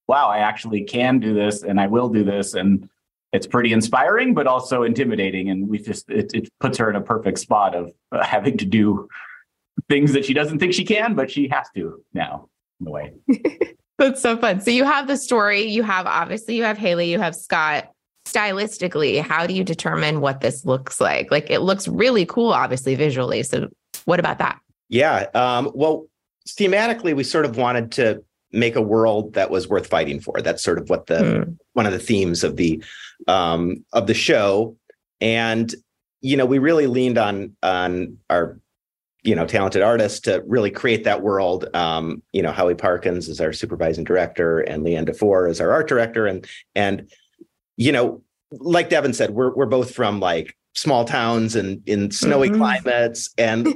wow, 0.08 0.28
I 0.28 0.40
actually 0.40 0.84
can 0.84 1.20
do 1.20 1.34
this 1.34 1.64
and 1.64 1.80
I 1.80 1.88
will 1.88 2.10
do 2.10 2.24
this. 2.24 2.56
And, 2.56 2.90
it's 3.34 3.48
pretty 3.48 3.74
inspiring, 3.74 4.34
but 4.34 4.48
also 4.48 4.84
intimidating. 4.84 5.50
And 5.50 5.68
we 5.68 5.80
just 5.80 6.10
it, 6.10 6.32
it 6.34 6.50
puts 6.60 6.78
her 6.78 6.90
in 6.90 6.96
a 6.96 7.02
perfect 7.02 7.40
spot 7.40 7.76
of 7.76 7.92
uh, 8.12 8.24
having 8.24 8.58
to 8.60 8.66
do 8.66 9.10
things 9.90 10.14
that 10.14 10.24
she 10.24 10.34
doesn't 10.34 10.60
think 10.60 10.74
she 10.74 10.86
can, 10.86 11.16
but 11.16 11.30
she 11.30 11.50
has 11.50 11.68
to 11.76 12.02
now 12.14 12.48
in 12.80 12.88
a 12.88 12.92
way. 12.92 13.14
That's 13.98 14.22
so 14.22 14.38
fun. 14.38 14.62
So 14.62 14.72
you 14.72 14.86
have 14.86 15.08
the 15.08 15.18
story. 15.18 15.64
You 15.64 15.84
have 15.84 16.06
obviously 16.06 16.56
you 16.56 16.64
have 16.64 16.78
Hailey. 16.78 17.12
You 17.12 17.20
have 17.20 17.36
Scott. 17.36 17.90
Stylistically, 18.26 19.22
how 19.22 19.46
do 19.46 19.54
you 19.54 19.66
determine 19.66 20.22
what 20.22 20.40
this 20.40 20.64
looks 20.64 21.02
like? 21.02 21.30
Like 21.30 21.50
it 21.50 21.60
looks 21.60 21.90
really 21.90 22.26
cool, 22.26 22.54
obviously 22.54 22.96
visually. 22.96 23.44
So 23.44 23.68
what 24.06 24.18
about 24.18 24.38
that? 24.38 24.62
Yeah. 24.88 25.28
Um, 25.34 25.72
well, 25.76 26.08
thematically, 26.48 27.14
we 27.14 27.26
sort 27.26 27.44
of 27.44 27.58
wanted 27.58 27.92
to 27.94 28.24
make 28.54 28.76
a 28.76 28.82
world 28.82 29.34
that 29.34 29.50
was 29.50 29.68
worth 29.68 29.88
fighting 29.88 30.20
for. 30.20 30.42
That's 30.42 30.64
sort 30.64 30.78
of 30.78 30.90
what 30.90 31.08
the 31.08 31.16
mm. 31.16 31.58
one 31.74 31.86
of 31.86 31.92
the 31.92 32.00
themes 32.00 32.44
of 32.44 32.56
the 32.56 32.84
um, 33.28 33.84
of 33.92 34.08
the 34.08 34.14
show. 34.14 34.78
And 35.20 35.74
you 36.22 36.38
know, 36.38 36.46
we 36.46 36.60
really 36.60 36.88
leaned 36.88 37.18
on 37.18 37.56
on 37.64 38.18
our 38.30 38.60
you 39.24 39.36
know 39.36 39.46
talented 39.46 39.82
artists 39.82 40.20
to 40.22 40.44
really 40.46 40.72
create 40.72 41.04
that 41.04 41.22
world. 41.22 41.68
Um, 41.74 42.22
you 42.32 42.42
know, 42.42 42.52
Howie 42.52 42.76
Parkins 42.76 43.28
is 43.28 43.42
our 43.42 43.54
supervising 43.54 44.04
director, 44.04 44.60
and 44.60 44.86
Leanne 44.86 45.06
Defour 45.06 45.48
is 45.48 45.60
our 45.60 45.72
art 45.72 45.88
director, 45.88 46.28
and 46.28 46.46
and 46.76 47.10
you 47.76 47.92
know, 47.92 48.22
like 48.52 48.90
Devin 48.90 49.14
said, 49.14 49.32
we're 49.32 49.54
we're 49.54 49.66
both 49.66 49.94
from 49.94 50.20
like 50.20 50.56
small 50.76 51.06
towns 51.06 51.56
and 51.56 51.82
in 51.88 52.12
snowy 52.12 52.50
mm-hmm. 52.50 52.58
climates, 52.58 53.34
and 53.38 53.68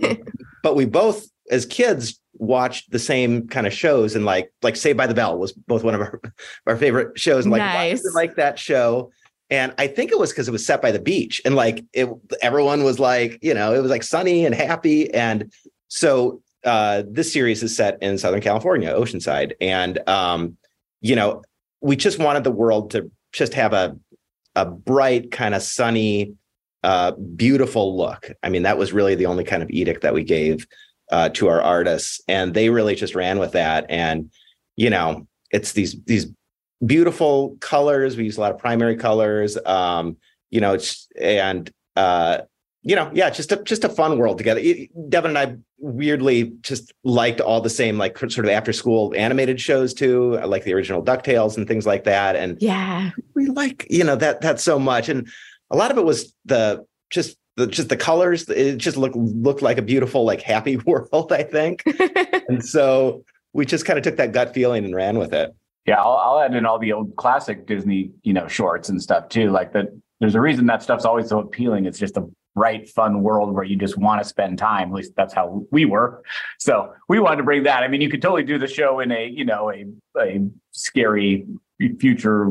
but 0.63 0.75
we 0.75 0.85
both 0.85 1.27
as 1.49 1.65
kids 1.65 2.19
watched 2.39 2.91
the 2.91 2.99
same 2.99 3.47
kind 3.47 3.67
of 3.67 3.73
shows 3.73 4.15
and 4.15 4.25
like 4.25 4.51
like 4.61 4.75
Saved 4.75 4.97
by 4.97 5.07
the 5.07 5.13
Bell 5.13 5.37
was 5.37 5.51
both 5.51 5.83
one 5.83 5.95
of 5.95 6.01
our, 6.01 6.21
our 6.67 6.77
favorite 6.77 7.19
shows. 7.19 7.45
And 7.45 7.51
like 7.51 7.59
nice. 7.59 8.03
like 8.13 8.35
that 8.35 8.59
show? 8.59 9.11
And 9.49 9.73
I 9.77 9.87
think 9.87 10.11
it 10.11 10.19
was 10.19 10.31
because 10.31 10.47
it 10.47 10.51
was 10.51 10.65
set 10.65 10.81
by 10.81 10.91
the 10.91 10.99
beach. 10.99 11.41
And 11.45 11.55
like 11.55 11.83
it 11.93 12.09
everyone 12.41 12.83
was 12.83 12.99
like 12.99 13.39
you 13.41 13.53
know 13.53 13.73
it 13.73 13.81
was 13.81 13.91
like 13.91 14.03
sunny 14.03 14.45
and 14.45 14.53
happy. 14.53 15.13
And 15.13 15.51
so 15.87 16.41
uh 16.63 17.03
this 17.09 17.31
series 17.31 17.63
is 17.63 17.75
set 17.75 18.01
in 18.01 18.17
Southern 18.17 18.41
California 18.41 18.89
Oceanside. 18.93 19.53
And 19.61 19.99
um 20.07 20.57
you 21.01 21.15
know 21.15 21.43
we 21.81 21.95
just 21.95 22.19
wanted 22.19 22.43
the 22.43 22.51
world 22.51 22.91
to 22.91 23.11
just 23.31 23.53
have 23.53 23.73
a 23.73 23.97
a 24.55 24.65
bright 24.65 25.31
kind 25.31 25.53
of 25.55 25.61
sunny 25.61 26.33
uh 26.83 27.11
beautiful 27.11 27.97
look. 27.97 28.31
I 28.43 28.49
mean 28.49 28.63
that 28.63 28.77
was 28.77 28.93
really 28.93 29.15
the 29.15 29.27
only 29.27 29.43
kind 29.43 29.63
of 29.63 29.69
edict 29.69 30.01
that 30.01 30.13
we 30.13 30.23
gave 30.23 30.67
uh, 31.11 31.29
to 31.29 31.47
our 31.47 31.61
artists, 31.61 32.21
and 32.27 32.53
they 32.53 32.69
really 32.69 32.95
just 32.95 33.15
ran 33.15 33.39
with 33.39 33.53
that. 33.53 33.85
And 33.89 34.31
you 34.75 34.89
know, 34.89 35.27
it's 35.51 35.73
these 35.73 35.95
these 36.05 36.27
beautiful 36.85 37.57
colors. 37.59 38.17
We 38.17 38.25
use 38.25 38.37
a 38.37 38.41
lot 38.41 38.51
of 38.51 38.59
primary 38.59 38.95
colors. 38.95 39.57
Um, 39.65 40.17
you 40.49 40.61
know, 40.61 40.73
it's 40.73 41.07
and 41.19 41.71
uh, 41.95 42.39
you 42.83 42.95
know, 42.95 43.11
yeah, 43.13 43.29
just 43.29 43.51
a 43.51 43.57
just 43.63 43.83
a 43.83 43.89
fun 43.89 44.17
world 44.17 44.37
together. 44.37 44.61
Devin 45.09 45.35
and 45.35 45.37
I 45.37 45.57
weirdly 45.79 46.53
just 46.61 46.93
liked 47.03 47.41
all 47.41 47.61
the 47.61 47.69
same 47.69 47.97
like 47.97 48.17
sort 48.17 48.39
of 48.39 48.49
after 48.49 48.73
school 48.73 49.13
animated 49.15 49.59
shows 49.59 49.93
too, 49.93 50.37
I 50.41 50.45
like 50.45 50.63
the 50.63 50.73
original 50.73 51.03
Ducktales 51.03 51.57
and 51.57 51.67
things 51.67 51.85
like 51.85 52.05
that. 52.05 52.35
And 52.35 52.57
yeah, 52.61 53.11
we 53.35 53.47
like 53.47 53.87
you 53.89 54.03
know 54.03 54.15
that 54.15 54.41
that 54.41 54.59
so 54.59 54.79
much. 54.79 55.09
And 55.09 55.27
a 55.69 55.75
lot 55.75 55.91
of 55.91 55.97
it 55.97 56.05
was 56.05 56.33
the 56.45 56.85
just 57.09 57.37
the 57.57 57.67
just 57.67 57.89
the 57.89 57.97
colors 57.97 58.47
it 58.49 58.77
just 58.77 58.95
looked 58.95 59.15
looked 59.15 59.61
like 59.61 59.77
a 59.77 59.81
beautiful 59.81 60.23
like 60.23 60.41
happy 60.41 60.77
world 60.85 61.31
i 61.33 61.43
think. 61.43 61.83
And 62.49 62.63
so 62.63 63.25
we 63.51 63.65
just 63.65 63.85
kind 63.85 63.99
of 63.99 64.03
took 64.03 64.15
that 64.15 64.31
gut 64.31 64.53
feeling 64.53 64.85
and 64.85 64.95
ran 64.95 65.19
with 65.19 65.33
it. 65.33 65.53
Yeah 65.85 66.01
I'll, 66.01 66.15
I'll, 66.15 66.39
add 66.39 66.55
in 66.55 66.65
all 66.65 66.79
the 66.79 66.93
old 66.93 67.13
classic 67.17 67.67
disney 67.67 68.11
you 68.23 68.31
know 68.31 68.47
shorts 68.47 68.87
and 68.87 69.01
stuff 69.01 69.27
too 69.27 69.49
like 69.51 69.73
that 69.73 69.87
there's 70.21 70.35
a 70.35 70.41
reason 70.41 70.65
that 70.67 70.81
stuff's 70.81 71.03
always 71.03 71.27
so 71.27 71.39
appealing 71.39 71.85
it's 71.85 71.99
just 71.99 72.15
a 72.15 72.25
bright 72.55 72.89
fun 72.89 73.21
world 73.21 73.53
where 73.53 73.63
you 73.63 73.75
just 73.75 73.97
want 73.97 74.21
to 74.21 74.27
spend 74.27 74.57
time 74.57 74.89
at 74.89 74.93
least 74.95 75.13
that's 75.15 75.33
how 75.33 75.63
we 75.71 75.85
were 75.85 76.23
so 76.57 76.91
we 77.07 77.19
wanted 77.19 77.37
to 77.37 77.43
bring 77.43 77.63
that 77.63 77.83
i 77.83 77.87
mean 77.87 78.01
you 78.01 78.09
could 78.09 78.21
totally 78.21 78.43
do 78.43 78.57
the 78.57 78.67
show 78.67 78.99
in 78.99 79.11
a 79.11 79.27
you 79.27 79.45
know 79.45 79.71
a, 79.71 79.85
a 80.19 80.41
scary 80.71 81.45
future 81.99 82.47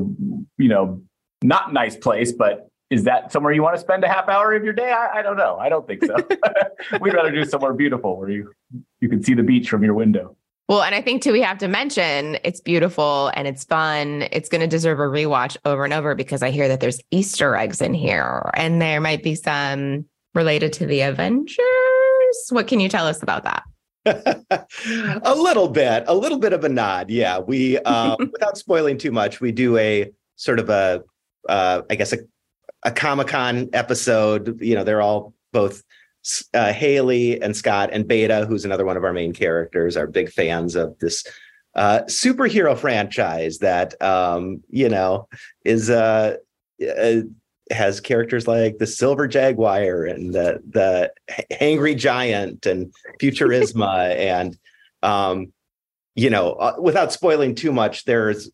you 0.58 0.68
know 0.68 1.02
not 1.42 1.72
nice 1.72 1.96
place 1.96 2.32
but 2.32 2.68
is 2.90 3.04
that 3.04 3.32
somewhere 3.32 3.52
you 3.52 3.62
want 3.62 3.74
to 3.74 3.80
spend 3.80 4.04
a 4.04 4.08
half 4.08 4.28
hour 4.28 4.54
of 4.54 4.64
your 4.64 4.72
day? 4.72 4.92
I, 4.92 5.18
I 5.18 5.22
don't 5.22 5.36
know. 5.36 5.58
I 5.58 5.68
don't 5.68 5.86
think 5.86 6.04
so. 6.04 6.16
We'd 7.00 7.14
rather 7.14 7.32
do 7.32 7.44
somewhere 7.44 7.72
beautiful 7.72 8.16
where 8.16 8.30
you 8.30 8.52
you 9.00 9.08
can 9.08 9.22
see 9.22 9.34
the 9.34 9.42
beach 9.42 9.68
from 9.68 9.82
your 9.82 9.94
window. 9.94 10.36
Well, 10.68 10.82
and 10.82 10.94
I 10.96 11.00
think 11.00 11.22
too, 11.22 11.32
we 11.32 11.42
have 11.42 11.58
to 11.58 11.68
mention 11.68 12.38
it's 12.42 12.60
beautiful 12.60 13.30
and 13.34 13.46
it's 13.46 13.62
fun. 13.62 14.26
It's 14.32 14.48
going 14.48 14.62
to 14.62 14.66
deserve 14.66 14.98
a 14.98 15.04
rewatch 15.04 15.56
over 15.64 15.84
and 15.84 15.94
over 15.94 16.16
because 16.16 16.42
I 16.42 16.50
hear 16.50 16.66
that 16.66 16.80
there's 16.80 17.00
Easter 17.12 17.54
eggs 17.54 17.80
in 17.80 17.94
here 17.94 18.50
and 18.54 18.82
there 18.82 19.00
might 19.00 19.22
be 19.22 19.36
some 19.36 20.06
related 20.34 20.72
to 20.74 20.86
the 20.86 21.02
Avengers. 21.02 21.56
What 22.50 22.66
can 22.66 22.80
you 22.80 22.88
tell 22.88 23.06
us 23.06 23.22
about 23.22 23.44
that? 23.44 23.62
a 25.24 25.34
little 25.34 25.68
bit, 25.68 26.02
a 26.08 26.14
little 26.14 26.38
bit 26.38 26.52
of 26.52 26.64
a 26.64 26.68
nod. 26.68 27.10
Yeah. 27.10 27.38
We, 27.38 27.78
um, 27.80 28.16
without 28.32 28.58
spoiling 28.58 28.98
too 28.98 29.12
much, 29.12 29.40
we 29.40 29.52
do 29.52 29.76
a 29.78 30.10
sort 30.34 30.58
of 30.58 30.68
a, 30.68 31.04
uh, 31.48 31.82
I 31.88 31.94
guess, 31.94 32.12
a 32.12 32.18
a 32.86 32.90
Comic 32.90 33.26
Con 33.26 33.68
episode. 33.74 34.58
You 34.62 34.76
know, 34.76 34.84
they're 34.84 35.02
all 35.02 35.34
both 35.52 35.82
uh, 36.54 36.72
Hailey 36.72 37.40
and 37.42 37.54
Scott 37.54 37.90
and 37.92 38.08
Beta, 38.08 38.46
who's 38.48 38.64
another 38.64 38.84
one 38.84 38.96
of 38.96 39.04
our 39.04 39.12
main 39.12 39.32
characters, 39.32 39.96
are 39.96 40.06
big 40.06 40.30
fans 40.30 40.74
of 40.76 40.98
this 41.00 41.24
uh, 41.74 42.00
superhero 42.04 42.78
franchise 42.78 43.58
that 43.58 44.00
um, 44.00 44.62
you 44.68 44.88
know 44.88 45.28
is 45.64 45.90
uh, 45.90 46.36
uh, 46.98 47.16
has 47.70 48.00
characters 48.00 48.46
like 48.46 48.78
the 48.78 48.86
Silver 48.86 49.26
Jaguar 49.26 50.04
and 50.04 50.32
the 50.32 50.62
the 50.70 51.12
Hangry 51.52 51.96
Giant 51.96 52.64
and 52.64 52.94
Futurisma 53.20 54.14
and 54.16 54.56
um, 55.02 55.52
you 56.14 56.30
know, 56.30 56.52
uh, 56.52 56.76
without 56.80 57.12
spoiling 57.12 57.54
too 57.54 57.72
much, 57.72 58.04
there's 58.04 58.50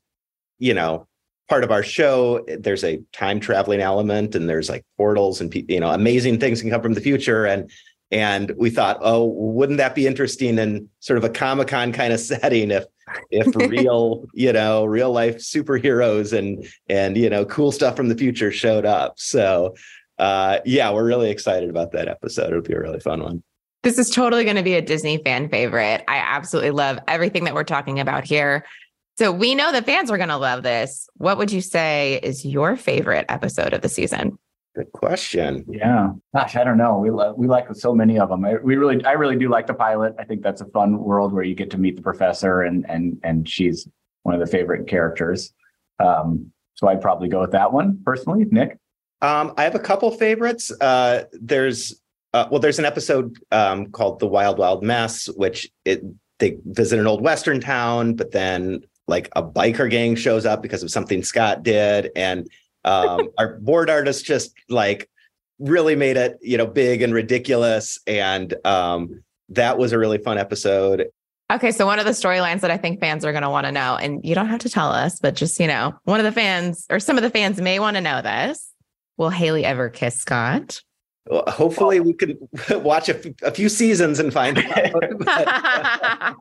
you 0.59 0.75
know 0.75 1.07
part 1.49 1.65
of 1.65 1.71
our 1.71 1.83
show 1.83 2.45
there's 2.59 2.85
a 2.85 3.01
time 3.13 3.41
traveling 3.41 3.81
element 3.81 4.35
and 4.35 4.49
there's 4.49 4.71
like 4.71 4.85
portals 4.97 5.41
and 5.41 5.55
you 5.69 5.81
know 5.81 5.91
amazing 5.91 6.39
things 6.39 6.61
can 6.61 6.71
come 6.71 6.83
from 6.83 6.95
the 6.95 7.01
future 7.01 7.45
and 7.45 7.71
and 8.11 8.53
we 8.57 8.71
thought 8.71 8.99
oh 9.01 9.25
wouldn't 9.25 9.79
that 9.79 9.95
be 9.95 10.07
interesting 10.07 10.59
in 10.59 10.89
sort 11.01 11.19
of 11.19 11.25
a 11.25 11.29
comic-con 11.29 11.93
kind 11.93 12.13
of 12.13 12.21
setting 12.33 12.71
if 12.71 12.85
if 13.31 13.55
real 13.57 14.25
you 14.33 14.53
know 14.53 14.85
real 14.85 15.13
life 15.13 15.39
superheroes 15.39 16.37
and 16.37 16.67
and 16.89 17.17
you 17.17 17.29
know 17.29 17.45
cool 17.45 17.73
stuff 17.73 17.97
from 17.97 18.09
the 18.09 18.17
future 18.17 18.53
showed 18.53 18.87
up 18.87 19.19
so 19.19 19.75
uh 20.19 20.59
yeah 20.65 20.91
we're 20.91 21.05
really 21.05 21.31
excited 21.31 21.69
about 21.69 21.93
that 21.93 22.09
episode 22.09 22.49
it'll 22.49 22.63
be 22.63 22.73
a 22.73 22.81
really 22.81 23.01
fun 23.01 23.23
one 23.23 23.43
this 23.83 23.99
is 23.99 24.11
totally 24.11 24.45
going 24.45 24.57
to 24.57 24.63
be 24.63 24.75
a 24.75 24.83
Disney 24.83 25.19
fan 25.19 25.49
favorite. 25.49 26.05
I 26.07 26.19
absolutely 26.19 26.71
love 26.71 27.01
everything 27.09 27.43
that 27.45 27.55
we're 27.55 27.65
talking 27.65 27.99
about 27.99 28.25
here. 28.25 28.65
So 29.19 29.31
we 29.31 29.55
know 29.55 29.73
the 29.73 29.83
fans 29.83 30.11
are 30.11 30.17
going 30.17 30.31
to 30.31 30.37
love 30.37 30.63
this. 30.63 31.09
What 31.17 31.39
would 31.39 31.53
you 31.53 31.61
say 31.61 32.19
is 32.23 32.45
your 32.45 32.77
favorite 32.77 33.27
episode 33.29 33.75
of 33.75 33.83
the 33.83 33.89
season? 33.89 34.39
Good 34.75 34.91
question. 34.93 35.67
Yeah. 35.69 36.13
Gosh, 36.35 36.57
I 36.57 36.65
don't 36.65 36.79
know. 36.79 36.99
We 36.99 37.11
lo- 37.11 37.35
we 37.37 37.47
like 37.47 37.67
so 37.75 37.95
many 37.95 38.19
of 38.19 38.31
them. 38.31 38.43
I, 38.45 38.55
we 38.57 38.77
really, 38.77 39.05
I 39.05 39.13
really 39.13 39.37
do 39.37 39.51
like 39.51 39.67
the 39.67 39.75
pilot. 39.75 40.15
I 40.19 40.25
think 40.25 40.43
that's 40.43 40.63
a 40.63 40.67
fun 40.67 40.99
world 40.99 41.35
where 41.35 41.45
you 41.45 41.55
get 41.55 41.71
to 41.73 41.79
meet 41.79 41.97
the 41.97 42.03
professor, 42.03 42.63
and 42.63 42.89
and 42.89 43.19
and 43.23 43.47
she's 43.47 43.87
one 44.23 44.35
of 44.35 44.41
the 44.41 44.47
favorite 44.47 44.89
characters. 44.89 45.53
Um, 46.01 46.51
so 46.73 46.89
I'd 46.89 47.03
probably 47.03 47.29
go 47.29 47.41
with 47.41 47.53
that 47.53 47.71
one 47.71 48.01
personally. 48.03 48.47
Nick. 48.51 48.79
Um, 49.21 49.53
I 49.59 49.65
have 49.65 49.75
a 49.75 49.79
couple 49.79 50.11
favorites. 50.11 50.73
Uh, 50.81 51.25
there's 51.33 52.01
uh, 52.33 52.49
well, 52.51 52.61
there's 52.61 52.79
an 52.79 52.87
episode 52.87 53.37
um, 53.53 53.91
called 53.91 54.21
"The 54.21 54.27
Wild 54.27 54.57
Wild 54.57 54.83
Mess," 54.83 55.27
which 55.37 55.71
it 55.85 56.03
they 56.39 56.57
visit 56.65 56.99
an 56.99 57.07
old 57.07 57.21
western 57.21 57.61
town, 57.61 58.15
but 58.15 58.33
then 58.33 58.81
like 59.09 59.29
a 59.37 59.43
biker 59.43 59.91
gang 59.91 60.15
shows 60.15 60.47
up 60.47 60.63
because 60.63 60.83
of 60.83 60.91
something 60.91 61.23
Scott 61.23 61.63
did, 61.63 62.11
and 62.17 62.49
um, 62.85 63.29
our 63.39 63.59
board 63.59 63.91
artist 63.91 64.25
just 64.25 64.55
like 64.69 65.09
really 65.59 65.95
made 65.95 66.17
it 66.17 66.39
you 66.41 66.57
know 66.57 66.67
big 66.67 67.03
and 67.03 67.15
ridiculous, 67.15 67.99
and 68.07 68.55
um, 68.65 69.23
that 69.51 69.79
was 69.79 69.93
a 69.93 69.99
really 69.99 70.19
fun 70.19 70.39
episode. 70.39 71.09
Okay, 71.53 71.71
so 71.71 71.85
one 71.85 71.99
of 71.99 72.07
the 72.07 72.13
storylines 72.13 72.61
that 72.61 72.71
I 72.71 72.79
think 72.79 72.99
fans 72.99 73.27
are 73.27 73.33
going 73.33 73.43
to 73.43 73.51
want 73.51 73.67
to 73.67 73.73
know, 73.73 73.97
and 73.97 74.25
you 74.25 74.35
don't 74.35 74.49
have 74.49 74.61
to 74.61 74.71
tell 74.71 74.91
us, 74.91 75.19
but 75.21 75.35
just 75.35 75.61
you 75.61 75.67
know, 75.67 75.95
one 76.05 76.21
of 76.21 76.25
the 76.25 76.33
fans 76.33 76.87
or 76.91 76.99
some 76.99 77.17
of 77.17 77.23
the 77.23 77.31
fans 77.31 77.61
may 77.61 77.79
want 77.79 77.97
to 77.97 78.01
know 78.01 78.23
this. 78.23 78.71
Will 79.19 79.31
Hailey 79.31 79.65
ever 79.65 79.91
kiss 79.91 80.17
Scott? 80.17 80.81
Well, 81.27 81.45
hopefully 81.47 82.01
we 82.01 82.15
can 82.15 82.37
watch 82.71 83.09
a, 83.09 83.17
f- 83.17 83.35
a 83.43 83.53
few 83.53 83.69
seasons 83.69 84.19
and 84.19 84.33
find 84.33 84.59
out. 84.59 86.37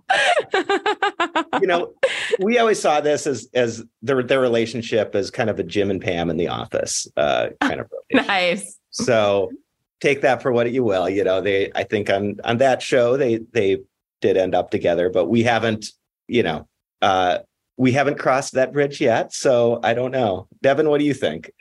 you 1.61 1.67
know, 1.67 1.93
we 2.39 2.57
always 2.57 2.81
saw 2.81 2.99
this 3.01 3.27
as 3.27 3.47
as 3.53 3.83
their 4.01 4.23
their 4.23 4.39
relationship 4.39 5.13
as 5.13 5.29
kind 5.29 5.49
of 5.49 5.59
a 5.59 5.63
Jim 5.63 5.91
and 5.91 6.01
Pam 6.01 6.29
in 6.29 6.37
the 6.37 6.47
office 6.47 7.07
uh, 7.17 7.49
kind 7.61 7.79
of 7.79 7.91
nice. 8.11 8.79
So 8.89 9.51
take 9.99 10.21
that 10.21 10.41
for 10.41 10.51
what 10.51 10.71
you 10.71 10.83
will. 10.83 11.07
You 11.07 11.23
know, 11.23 11.41
they 11.41 11.71
I 11.75 11.83
think 11.83 12.09
on 12.09 12.37
on 12.43 12.57
that 12.57 12.81
show 12.81 13.17
they 13.17 13.37
they 13.53 13.77
did 14.21 14.37
end 14.37 14.55
up 14.55 14.71
together, 14.71 15.09
but 15.09 15.25
we 15.25 15.43
haven't, 15.43 15.87
you 16.27 16.43
know, 16.43 16.67
uh, 17.01 17.39
we 17.77 17.91
haven't 17.91 18.19
crossed 18.19 18.53
that 18.53 18.73
bridge 18.73 19.01
yet. 19.01 19.33
So 19.33 19.79
I 19.83 19.93
don't 19.93 20.11
know. 20.11 20.47
Devin, 20.61 20.89
what 20.89 20.99
do 20.99 21.05
you 21.05 21.13
think? 21.13 21.51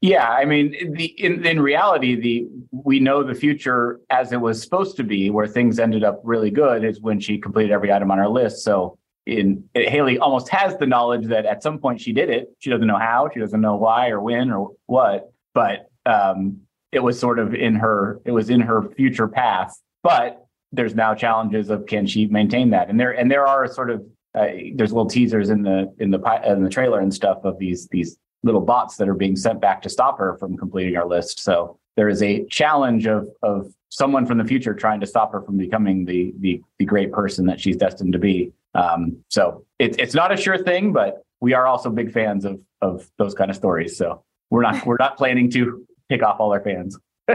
Yeah, 0.00 0.26
I 0.26 0.46
mean, 0.46 0.94
the 0.94 1.06
in, 1.06 1.44
in 1.44 1.60
reality, 1.60 2.18
the 2.18 2.48
we 2.72 3.00
know 3.00 3.22
the 3.22 3.34
future 3.34 4.00
as 4.08 4.32
it 4.32 4.40
was 4.40 4.62
supposed 4.62 4.96
to 4.96 5.04
be, 5.04 5.28
where 5.28 5.46
things 5.46 5.78
ended 5.78 6.04
up 6.04 6.22
really 6.24 6.50
good, 6.50 6.84
is 6.84 7.00
when 7.00 7.20
she 7.20 7.36
completed 7.38 7.70
every 7.70 7.92
item 7.92 8.10
on 8.10 8.18
our 8.18 8.28
list. 8.28 8.64
So, 8.64 8.98
in 9.26 9.62
Hailey 9.74 10.18
almost 10.18 10.48
has 10.48 10.74
the 10.78 10.86
knowledge 10.86 11.26
that 11.26 11.44
at 11.44 11.62
some 11.62 11.78
point 11.78 12.00
she 12.00 12.14
did 12.14 12.30
it. 12.30 12.48
She 12.60 12.70
doesn't 12.70 12.86
know 12.86 12.96
how, 12.96 13.28
she 13.32 13.40
doesn't 13.40 13.60
know 13.60 13.76
why 13.76 14.08
or 14.08 14.20
when 14.20 14.50
or 14.50 14.70
what, 14.86 15.32
but 15.52 15.90
um, 16.06 16.60
it 16.92 17.00
was 17.00 17.20
sort 17.20 17.38
of 17.38 17.54
in 17.54 17.74
her. 17.74 18.22
It 18.24 18.32
was 18.32 18.48
in 18.48 18.62
her 18.62 18.90
future 18.96 19.28
path. 19.28 19.78
But 20.02 20.46
there's 20.72 20.94
now 20.94 21.14
challenges 21.14 21.68
of 21.68 21.84
can 21.84 22.06
she 22.06 22.26
maintain 22.26 22.70
that, 22.70 22.88
and 22.88 22.98
there 22.98 23.10
and 23.12 23.30
there 23.30 23.46
are 23.46 23.66
sort 23.70 23.90
of 23.90 24.02
uh, 24.34 24.46
there's 24.76 24.94
little 24.94 25.10
teasers 25.10 25.50
in 25.50 25.62
the 25.62 25.94
in 25.98 26.10
the 26.10 26.20
in 26.46 26.64
the 26.64 26.70
trailer 26.70 27.00
and 27.00 27.12
stuff 27.12 27.44
of 27.44 27.58
these 27.58 27.86
these 27.88 28.16
little 28.42 28.60
bots 28.60 28.96
that 28.96 29.08
are 29.08 29.14
being 29.14 29.36
sent 29.36 29.60
back 29.60 29.82
to 29.82 29.88
stop 29.88 30.18
her 30.18 30.36
from 30.38 30.56
completing 30.56 30.96
our 30.96 31.06
list. 31.06 31.40
So 31.40 31.78
there 31.96 32.08
is 32.08 32.22
a 32.22 32.44
challenge 32.46 33.06
of 33.06 33.28
of 33.42 33.72
someone 33.90 34.24
from 34.24 34.38
the 34.38 34.44
future 34.44 34.72
trying 34.72 35.00
to 35.00 35.06
stop 35.06 35.32
her 35.32 35.42
from 35.42 35.56
becoming 35.56 36.04
the 36.04 36.32
the, 36.38 36.62
the 36.78 36.84
great 36.84 37.12
person 37.12 37.46
that 37.46 37.60
she's 37.60 37.76
destined 37.76 38.12
to 38.12 38.18
be. 38.18 38.52
Um, 38.74 39.18
so 39.28 39.64
it's 39.78 39.96
it's 39.98 40.14
not 40.14 40.32
a 40.32 40.36
sure 40.36 40.58
thing, 40.58 40.92
but 40.92 41.24
we 41.40 41.54
are 41.54 41.66
also 41.66 41.90
big 41.90 42.12
fans 42.12 42.44
of 42.44 42.60
of 42.80 43.10
those 43.18 43.34
kind 43.34 43.50
of 43.50 43.56
stories. 43.56 43.96
So 43.96 44.24
we're 44.50 44.62
not 44.62 44.86
we're 44.86 44.96
not 44.98 45.16
planning 45.16 45.50
to 45.50 45.86
pick 46.08 46.22
off 46.22 46.40
all 46.40 46.52
our 46.52 46.62
fans. 46.62 46.98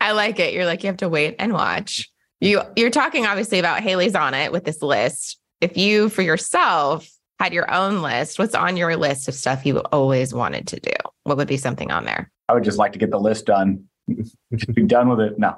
I 0.00 0.12
like 0.12 0.38
it. 0.38 0.54
You're 0.54 0.66
like 0.66 0.82
you 0.82 0.88
have 0.88 0.96
to 0.98 1.08
wait 1.08 1.36
and 1.38 1.52
watch. 1.52 2.10
You 2.40 2.62
you're 2.76 2.90
talking 2.90 3.26
obviously 3.26 3.58
about 3.58 3.80
Hailey's 3.80 4.14
on 4.14 4.34
it 4.34 4.52
with 4.52 4.64
this 4.64 4.82
list. 4.82 5.38
If 5.60 5.76
you 5.76 6.08
for 6.08 6.22
yourself 6.22 7.08
had 7.42 7.52
your 7.52 7.68
own 7.72 8.02
list, 8.02 8.38
what's 8.38 8.54
on 8.54 8.76
your 8.76 8.96
list 8.96 9.26
of 9.26 9.34
stuff 9.34 9.66
you 9.66 9.78
always 9.90 10.32
wanted 10.32 10.68
to 10.68 10.78
do? 10.78 10.92
What 11.24 11.36
would 11.36 11.48
be 11.48 11.56
something 11.56 11.90
on 11.90 12.04
there? 12.04 12.30
I 12.48 12.54
would 12.54 12.62
just 12.62 12.78
like 12.78 12.92
to 12.92 13.00
get 13.00 13.10
the 13.10 13.18
list 13.18 13.46
done. 13.46 13.84
be 14.06 14.84
done 14.84 15.08
with 15.08 15.18
it. 15.18 15.38
No. 15.38 15.56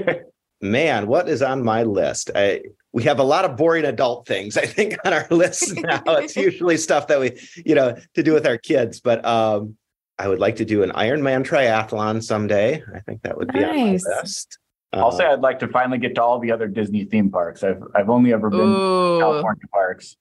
Man, 0.62 1.06
what 1.06 1.28
is 1.28 1.42
on 1.42 1.62
my 1.62 1.82
list? 1.82 2.30
I 2.34 2.62
we 2.92 3.02
have 3.02 3.18
a 3.18 3.24
lot 3.24 3.44
of 3.44 3.56
boring 3.58 3.84
adult 3.84 4.26
things, 4.26 4.56
I 4.56 4.64
think, 4.64 4.96
on 5.04 5.12
our 5.12 5.26
list 5.30 5.76
now. 5.82 6.02
it's 6.06 6.34
usually 6.34 6.78
stuff 6.78 7.08
that 7.08 7.20
we, 7.20 7.38
you 7.64 7.74
know, 7.74 7.94
to 8.14 8.22
do 8.22 8.32
with 8.32 8.46
our 8.46 8.56
kids. 8.56 8.98
But 8.98 9.24
um, 9.24 9.76
I 10.18 10.28
would 10.28 10.38
like 10.38 10.56
to 10.56 10.64
do 10.64 10.82
an 10.82 10.90
Ironman 10.92 11.46
triathlon 11.46 12.22
someday. 12.22 12.82
I 12.94 13.00
think 13.00 13.22
that 13.22 13.36
would 13.36 13.52
be 13.52 13.60
nice. 13.60 14.04
on 14.06 14.14
my 14.14 14.20
list. 14.20 14.58
I'll 14.94 15.12
say 15.12 15.26
uh, 15.26 15.34
I'd 15.34 15.40
like 15.40 15.58
to 15.58 15.68
finally 15.68 15.98
get 15.98 16.14
to 16.14 16.22
all 16.22 16.38
the 16.38 16.50
other 16.50 16.66
Disney 16.66 17.04
theme 17.04 17.30
parks. 17.30 17.62
I've 17.62 17.82
I've 17.94 18.08
only 18.08 18.32
ever 18.32 18.48
been 18.48 18.60
Ooh. 18.60 19.18
to 19.18 19.20
California 19.20 19.66
parks, 19.70 20.16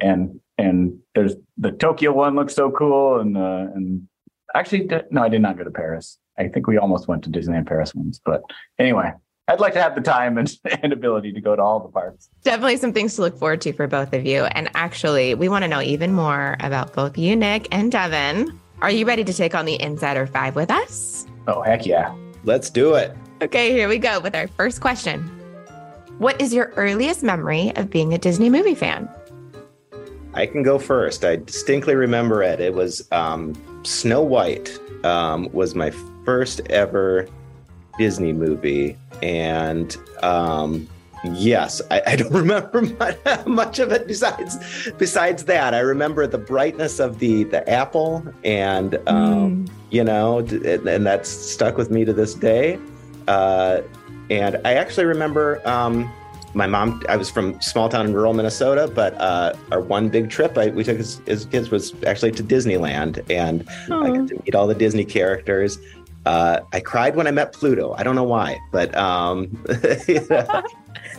and 0.00 0.40
and 0.58 0.98
there's 1.14 1.34
the 1.58 1.72
Tokyo 1.72 2.12
one 2.12 2.34
looks 2.34 2.54
so 2.54 2.70
cool, 2.70 3.20
and 3.20 3.36
uh, 3.36 3.66
and 3.74 4.08
actually 4.54 4.88
no, 5.10 5.22
I 5.22 5.28
did 5.28 5.42
not 5.42 5.56
go 5.56 5.64
to 5.64 5.70
Paris. 5.70 6.18
I 6.38 6.48
think 6.48 6.66
we 6.66 6.78
almost 6.78 7.08
went 7.08 7.24
to 7.24 7.30
Disneyland 7.30 7.66
Paris 7.66 7.94
once, 7.94 8.20
but 8.24 8.42
anyway, 8.78 9.12
I'd 9.46 9.60
like 9.60 9.74
to 9.74 9.82
have 9.82 9.94
the 9.94 10.00
time 10.00 10.38
and, 10.38 10.50
and 10.82 10.92
ability 10.92 11.32
to 11.32 11.40
go 11.40 11.54
to 11.54 11.62
all 11.62 11.80
the 11.80 11.88
parks. 11.88 12.28
Definitely 12.42 12.78
some 12.78 12.92
things 12.92 13.14
to 13.16 13.22
look 13.22 13.38
forward 13.38 13.60
to 13.62 13.72
for 13.72 13.86
both 13.86 14.12
of 14.12 14.24
you. 14.24 14.44
And 14.44 14.70
actually, 14.74 15.34
we 15.34 15.48
want 15.48 15.62
to 15.62 15.68
know 15.68 15.80
even 15.80 16.12
more 16.12 16.56
about 16.60 16.92
both 16.92 17.18
you, 17.18 17.36
Nick, 17.36 17.68
and 17.70 17.92
Devin. 17.92 18.58
Are 18.82 18.90
you 18.90 19.06
ready 19.06 19.24
to 19.24 19.32
take 19.32 19.54
on 19.54 19.64
the 19.64 19.80
Insider 19.80 20.26
Five 20.26 20.56
with 20.56 20.70
us? 20.70 21.26
Oh, 21.46 21.62
heck 21.62 21.86
yeah. 21.86 22.14
Let's 22.44 22.70
do 22.70 22.94
it. 22.94 23.16
Okay, 23.42 23.72
here 23.72 23.88
we 23.88 23.98
go 23.98 24.20
with 24.20 24.34
our 24.34 24.48
first 24.48 24.80
question. 24.80 25.22
What 26.18 26.40
is 26.40 26.54
your 26.54 26.72
earliest 26.76 27.22
memory 27.22 27.72
of 27.76 27.90
being 27.90 28.14
a 28.14 28.18
Disney 28.18 28.48
movie 28.48 28.74
fan? 28.74 29.08
I 30.34 30.46
can 30.46 30.62
go 30.62 30.78
first. 30.78 31.24
I 31.24 31.36
distinctly 31.36 31.94
remember 31.94 32.42
it. 32.42 32.60
It 32.60 32.74
was 32.74 33.06
um, 33.12 33.54
Snow 33.84 34.22
White 34.22 34.78
um, 35.04 35.48
was 35.52 35.74
my 35.74 35.92
first 36.24 36.60
ever 36.70 37.28
Disney 37.98 38.32
movie, 38.32 38.96
and 39.22 39.96
um, 40.22 40.88
yes, 41.32 41.80
I, 41.90 42.02
I, 42.06 42.16
don't 42.16 42.32
remember 42.32 42.82
much, 42.82 43.46
much, 43.46 43.78
of 43.78 43.92
it 43.92 44.08
besides 44.08 44.90
besides 44.98 45.44
that. 45.44 45.74
I 45.74 45.80
remember 45.80 46.26
the 46.26 46.38
brightness 46.38 46.98
of 46.98 47.20
the 47.20 47.44
the 47.44 47.68
apple, 47.70 48.26
and 48.42 48.96
um, 49.06 49.66
mm. 49.66 49.70
you 49.90 50.02
know, 50.02 50.38
and, 50.38 50.88
and, 50.88 51.06
that's 51.06 51.28
stuck 51.28 51.76
with 51.76 51.90
me 51.90 52.04
to 52.04 52.12
this 52.12 52.34
day. 52.34 52.78
Uh, 53.28 53.82
and 54.30 54.58
I 54.64 54.74
actually 54.74 55.06
remember 55.06 55.66
um, 55.68 56.10
my 56.54 56.66
mom. 56.66 57.02
I 57.08 57.16
was 57.16 57.30
from 57.30 57.60
small 57.60 57.88
town 57.88 58.06
in 58.06 58.14
rural 58.14 58.32
Minnesota, 58.32 58.90
but 58.92 59.14
uh, 59.20 59.54
our 59.70 59.80
one 59.80 60.08
big 60.08 60.30
trip 60.30 60.56
I, 60.56 60.68
we 60.68 60.84
took 60.84 60.98
as, 60.98 61.20
as, 61.26 61.44
kids 61.46 61.70
was 61.70 61.94
actually 62.04 62.32
to 62.32 62.42
Disneyland, 62.42 63.18
and 63.30 63.66
Aww. 63.88 64.04
I 64.04 64.16
got 64.16 64.28
to 64.28 64.42
meet 64.44 64.54
all 64.54 64.66
the 64.66 64.74
Disney 64.74 65.04
characters. 65.04 65.78
Uh, 66.26 66.60
I 66.72 66.80
cried 66.80 67.16
when 67.16 67.26
I 67.26 67.30
met 67.30 67.52
Pluto. 67.52 67.92
I 67.92 68.02
don't 68.02 68.14
know 68.14 68.24
why, 68.24 68.58
but 68.70 68.94
um, 68.96 69.62
you 70.08 70.26
know, 70.30 70.62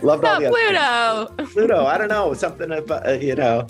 loved 0.02 0.24
all 0.24 0.40
the 0.40 0.48
Pluto. 0.48 1.46
Pluto. 1.52 1.86
I 1.86 1.96
don't 1.96 2.08
know 2.08 2.34
something 2.34 2.72
about 2.72 3.06
uh, 3.06 3.12
you 3.12 3.34
know. 3.34 3.66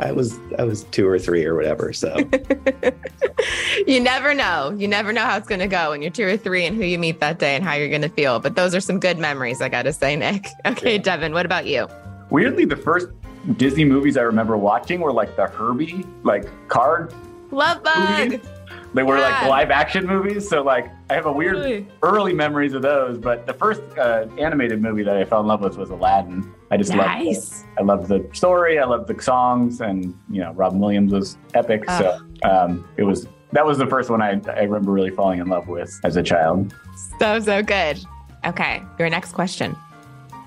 I 0.00 0.12
was 0.12 0.38
I 0.58 0.64
was 0.64 0.84
two 0.84 1.08
or 1.08 1.18
three 1.18 1.44
or 1.44 1.54
whatever. 1.54 1.92
So 1.92 2.14
you 3.86 4.00
never 4.00 4.34
know. 4.34 4.74
You 4.76 4.86
never 4.86 5.12
know 5.12 5.22
how 5.22 5.36
it's 5.36 5.48
going 5.48 5.60
to 5.60 5.66
go 5.66 5.90
when 5.90 6.02
you're 6.02 6.10
two 6.10 6.26
or 6.26 6.36
three 6.36 6.66
and 6.66 6.76
who 6.76 6.84
you 6.84 6.98
meet 6.98 7.20
that 7.20 7.38
day 7.38 7.56
and 7.56 7.64
how 7.64 7.74
you're 7.74 7.88
going 7.88 8.02
to 8.02 8.08
feel. 8.08 8.38
But 8.38 8.54
those 8.54 8.74
are 8.74 8.80
some 8.80 9.00
good 9.00 9.18
memories. 9.18 9.62
I 9.62 9.68
got 9.68 9.82
to 9.82 9.92
say, 9.92 10.16
Nick. 10.16 10.46
Okay, 10.66 10.96
yeah. 10.96 11.02
Devin. 11.02 11.32
What 11.32 11.46
about 11.46 11.66
you? 11.66 11.88
Weirdly, 12.28 12.64
the 12.64 12.76
first 12.76 13.08
Disney 13.56 13.84
movies 13.84 14.16
I 14.16 14.22
remember 14.22 14.56
watching 14.56 15.00
were 15.00 15.12
like 15.12 15.36
the 15.36 15.46
Herbie 15.46 16.04
like 16.22 16.46
card. 16.68 17.14
Love 17.50 17.82
Bug. 17.82 18.30
Movies. 18.30 18.46
They 18.92 19.02
were 19.02 19.18
yeah. 19.18 19.42
like 19.42 19.48
live 19.48 19.70
action 19.70 20.06
movies. 20.06 20.48
So 20.48 20.62
like 20.62 20.90
I 21.08 21.14
have 21.14 21.26
a 21.26 21.32
weird 21.32 21.56
really? 21.56 21.88
early 22.02 22.32
memories 22.32 22.72
of 22.72 22.82
those. 22.82 23.18
But 23.18 23.46
the 23.46 23.54
first 23.54 23.82
uh, 23.96 24.26
animated 24.38 24.82
movie 24.82 25.02
that 25.04 25.16
I 25.16 25.24
fell 25.24 25.40
in 25.40 25.46
love 25.46 25.60
with 25.60 25.76
was 25.76 25.90
Aladdin. 25.90 26.52
I 26.70 26.76
just 26.76 26.92
nice. 26.92 27.64
loved 27.64 27.78
I 27.78 27.82
loved 27.82 28.08
the 28.08 28.28
story. 28.32 28.78
I 28.78 28.84
loved 28.84 29.06
the 29.06 29.20
songs, 29.22 29.80
and 29.80 30.18
you 30.28 30.40
know 30.40 30.52
Robin 30.52 30.80
Williams 30.80 31.12
was 31.12 31.38
epic. 31.54 31.84
Oh. 31.88 31.98
So 31.98 32.48
um, 32.48 32.88
it 32.96 33.04
was 33.04 33.26
that 33.52 33.64
was 33.64 33.78
the 33.78 33.86
first 33.86 34.10
one 34.10 34.22
I, 34.22 34.40
I 34.48 34.62
remember 34.62 34.92
really 34.92 35.10
falling 35.10 35.40
in 35.40 35.48
love 35.48 35.68
with 35.68 35.98
as 36.04 36.16
a 36.16 36.22
child. 36.22 36.74
So 37.18 37.38
so 37.40 37.62
good. 37.62 38.00
Okay, 38.44 38.82
your 38.98 39.10
next 39.10 39.32
question. 39.32 39.76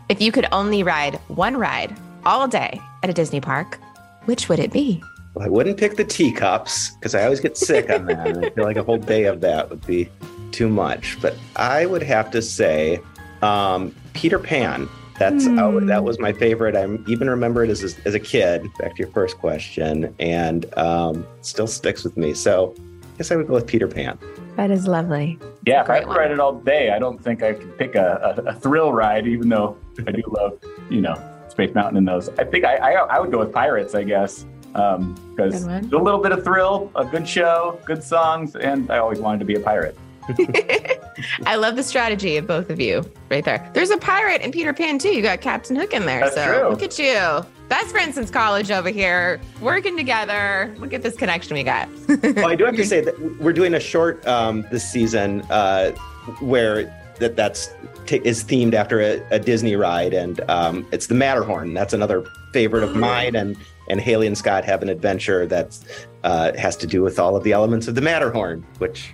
If 0.09 0.21
you 0.21 0.31
could 0.31 0.47
only 0.51 0.83
ride 0.83 1.15
one 1.27 1.55
ride 1.55 1.95
all 2.25 2.47
day 2.47 2.79
at 3.03 3.09
a 3.09 3.13
Disney 3.13 3.39
park, 3.39 3.79
which 4.25 4.49
would 4.49 4.59
it 4.59 4.71
be? 4.71 5.01
Well, 5.33 5.45
I 5.45 5.49
wouldn't 5.49 5.77
pick 5.77 5.95
the 5.95 6.03
teacups 6.03 6.91
because 6.91 7.15
I 7.15 7.23
always 7.23 7.39
get 7.39 7.57
sick 7.57 7.89
on 7.89 8.05
that. 8.05 8.27
and 8.27 8.45
I 8.45 8.49
feel 8.51 8.65
like 8.65 8.77
a 8.77 8.83
whole 8.83 8.97
day 8.97 9.25
of 9.25 9.41
that 9.41 9.69
would 9.69 9.85
be 9.85 10.09
too 10.51 10.69
much. 10.69 11.17
But 11.21 11.35
I 11.55 11.85
would 11.85 12.03
have 12.03 12.29
to 12.31 12.41
say 12.41 13.01
um, 13.41 13.95
Peter 14.13 14.37
Pan. 14.37 14.87
That's 15.17 15.45
mm. 15.45 15.87
that 15.87 16.03
was 16.03 16.19
my 16.19 16.33
favorite. 16.33 16.75
I 16.75 16.85
even 17.07 17.29
remember 17.29 17.63
it 17.63 17.69
as 17.69 17.83
a, 17.83 18.07
as 18.07 18.13
a 18.15 18.19
kid. 18.19 18.67
Back 18.79 18.95
to 18.95 18.99
your 18.99 19.11
first 19.11 19.37
question, 19.37 20.13
and 20.19 20.71
um, 20.77 21.25
still 21.41 21.67
sticks 21.67 22.03
with 22.03 22.17
me. 22.17 22.33
So 22.33 22.73
I 22.79 23.17
guess 23.17 23.31
I 23.31 23.35
would 23.35 23.47
go 23.47 23.53
with 23.53 23.67
Peter 23.67 23.87
Pan. 23.87 24.17
That 24.55 24.71
is 24.71 24.87
lovely. 24.87 25.39
Yeah, 25.65 25.83
if 25.83 25.89
I 25.89 25.99
could 26.01 26.15
ride 26.15 26.31
it 26.31 26.39
all 26.39 26.53
day, 26.53 26.91
I 26.91 26.99
don't 26.99 27.23
think 27.23 27.41
I 27.41 27.53
could 27.53 27.77
pick 27.77 27.95
a, 27.95 28.35
a, 28.37 28.49
a 28.49 28.53
thrill 28.53 28.91
ride, 28.91 29.27
even 29.27 29.49
though 29.49 29.77
I 30.05 30.11
do 30.11 30.23
love, 30.27 30.59
you 30.89 31.01
know, 31.01 31.15
Space 31.47 31.73
Mountain 31.73 31.97
and 31.97 32.07
those. 32.07 32.29
I 32.37 32.43
think 32.43 32.65
I, 32.65 32.75
I, 32.75 32.91
I 32.91 33.19
would 33.19 33.31
go 33.31 33.39
with 33.39 33.51
Pirates, 33.51 33.95
I 33.95 34.03
guess 34.03 34.45
because 34.73 35.65
um, 35.65 35.71
a 35.71 35.97
little 35.97 36.19
bit 36.19 36.31
of 36.31 36.43
thrill, 36.43 36.91
a 36.95 37.05
good 37.05 37.27
show, 37.27 37.79
good 37.85 38.03
songs, 38.03 38.55
and 38.55 38.89
I 38.91 38.97
always 38.97 39.19
wanted 39.19 39.39
to 39.39 39.45
be 39.45 39.55
a 39.55 39.59
pirate. 39.59 39.97
I 41.45 41.55
love 41.55 41.75
the 41.75 41.83
strategy 41.83 42.37
of 42.37 42.47
both 42.47 42.69
of 42.69 42.79
you 42.79 43.09
right 43.29 43.43
there. 43.43 43.69
There's 43.73 43.89
a 43.89 43.97
pirate 43.97 44.41
in 44.41 44.51
Peter 44.51 44.73
Pan 44.73 44.97
too. 44.97 45.13
You 45.13 45.21
got 45.21 45.41
Captain 45.41 45.75
Hook 45.75 45.93
in 45.93 46.05
there. 46.05 46.21
That's 46.21 46.35
so 46.35 46.45
true. 46.45 46.69
look 46.69 46.81
at 46.81 46.97
you. 46.97 47.45
Best 47.69 47.89
friends 47.89 48.15
since 48.15 48.29
college 48.29 48.71
over 48.71 48.89
here, 48.89 49.41
working 49.61 49.97
together. 49.97 50.73
Look 50.77 50.93
at 50.93 51.03
this 51.03 51.15
connection 51.15 51.55
we 51.55 51.63
got. 51.63 51.89
well, 52.07 52.47
I 52.47 52.55
do 52.55 52.65
have 52.65 52.75
to 52.75 52.85
say 52.85 53.01
that 53.01 53.19
we're 53.39 53.53
doing 53.53 53.73
a 53.73 53.79
short 53.79 54.25
um, 54.27 54.65
this 54.71 54.89
season 54.89 55.41
uh, 55.49 55.91
where 56.39 56.85
that 57.19 57.35
that's 57.35 57.73
t- 58.05 58.21
is 58.23 58.43
themed 58.43 58.73
after 58.73 59.01
a, 59.01 59.21
a 59.31 59.39
Disney 59.39 59.75
ride, 59.75 60.13
and 60.13 60.39
um, 60.49 60.87
it's 60.91 61.07
the 61.07 61.15
Matterhorn. 61.15 61.73
That's 61.73 61.93
another 61.93 62.25
favorite 62.53 62.83
of 62.83 62.95
mine, 62.95 63.35
and 63.35 63.57
and 63.87 63.99
Hailey 63.99 64.27
and 64.27 64.37
Scott 64.37 64.65
have 64.65 64.81
an 64.81 64.89
adventure 64.89 65.45
that 65.47 65.77
uh, 66.23 66.53
has 66.57 66.75
to 66.77 66.87
do 66.87 67.01
with 67.01 67.19
all 67.19 67.35
of 67.35 67.43
the 67.43 67.51
elements 67.51 67.87
of 67.87 67.95
the 67.95 68.01
Matterhorn, 68.01 68.65
which 68.77 69.13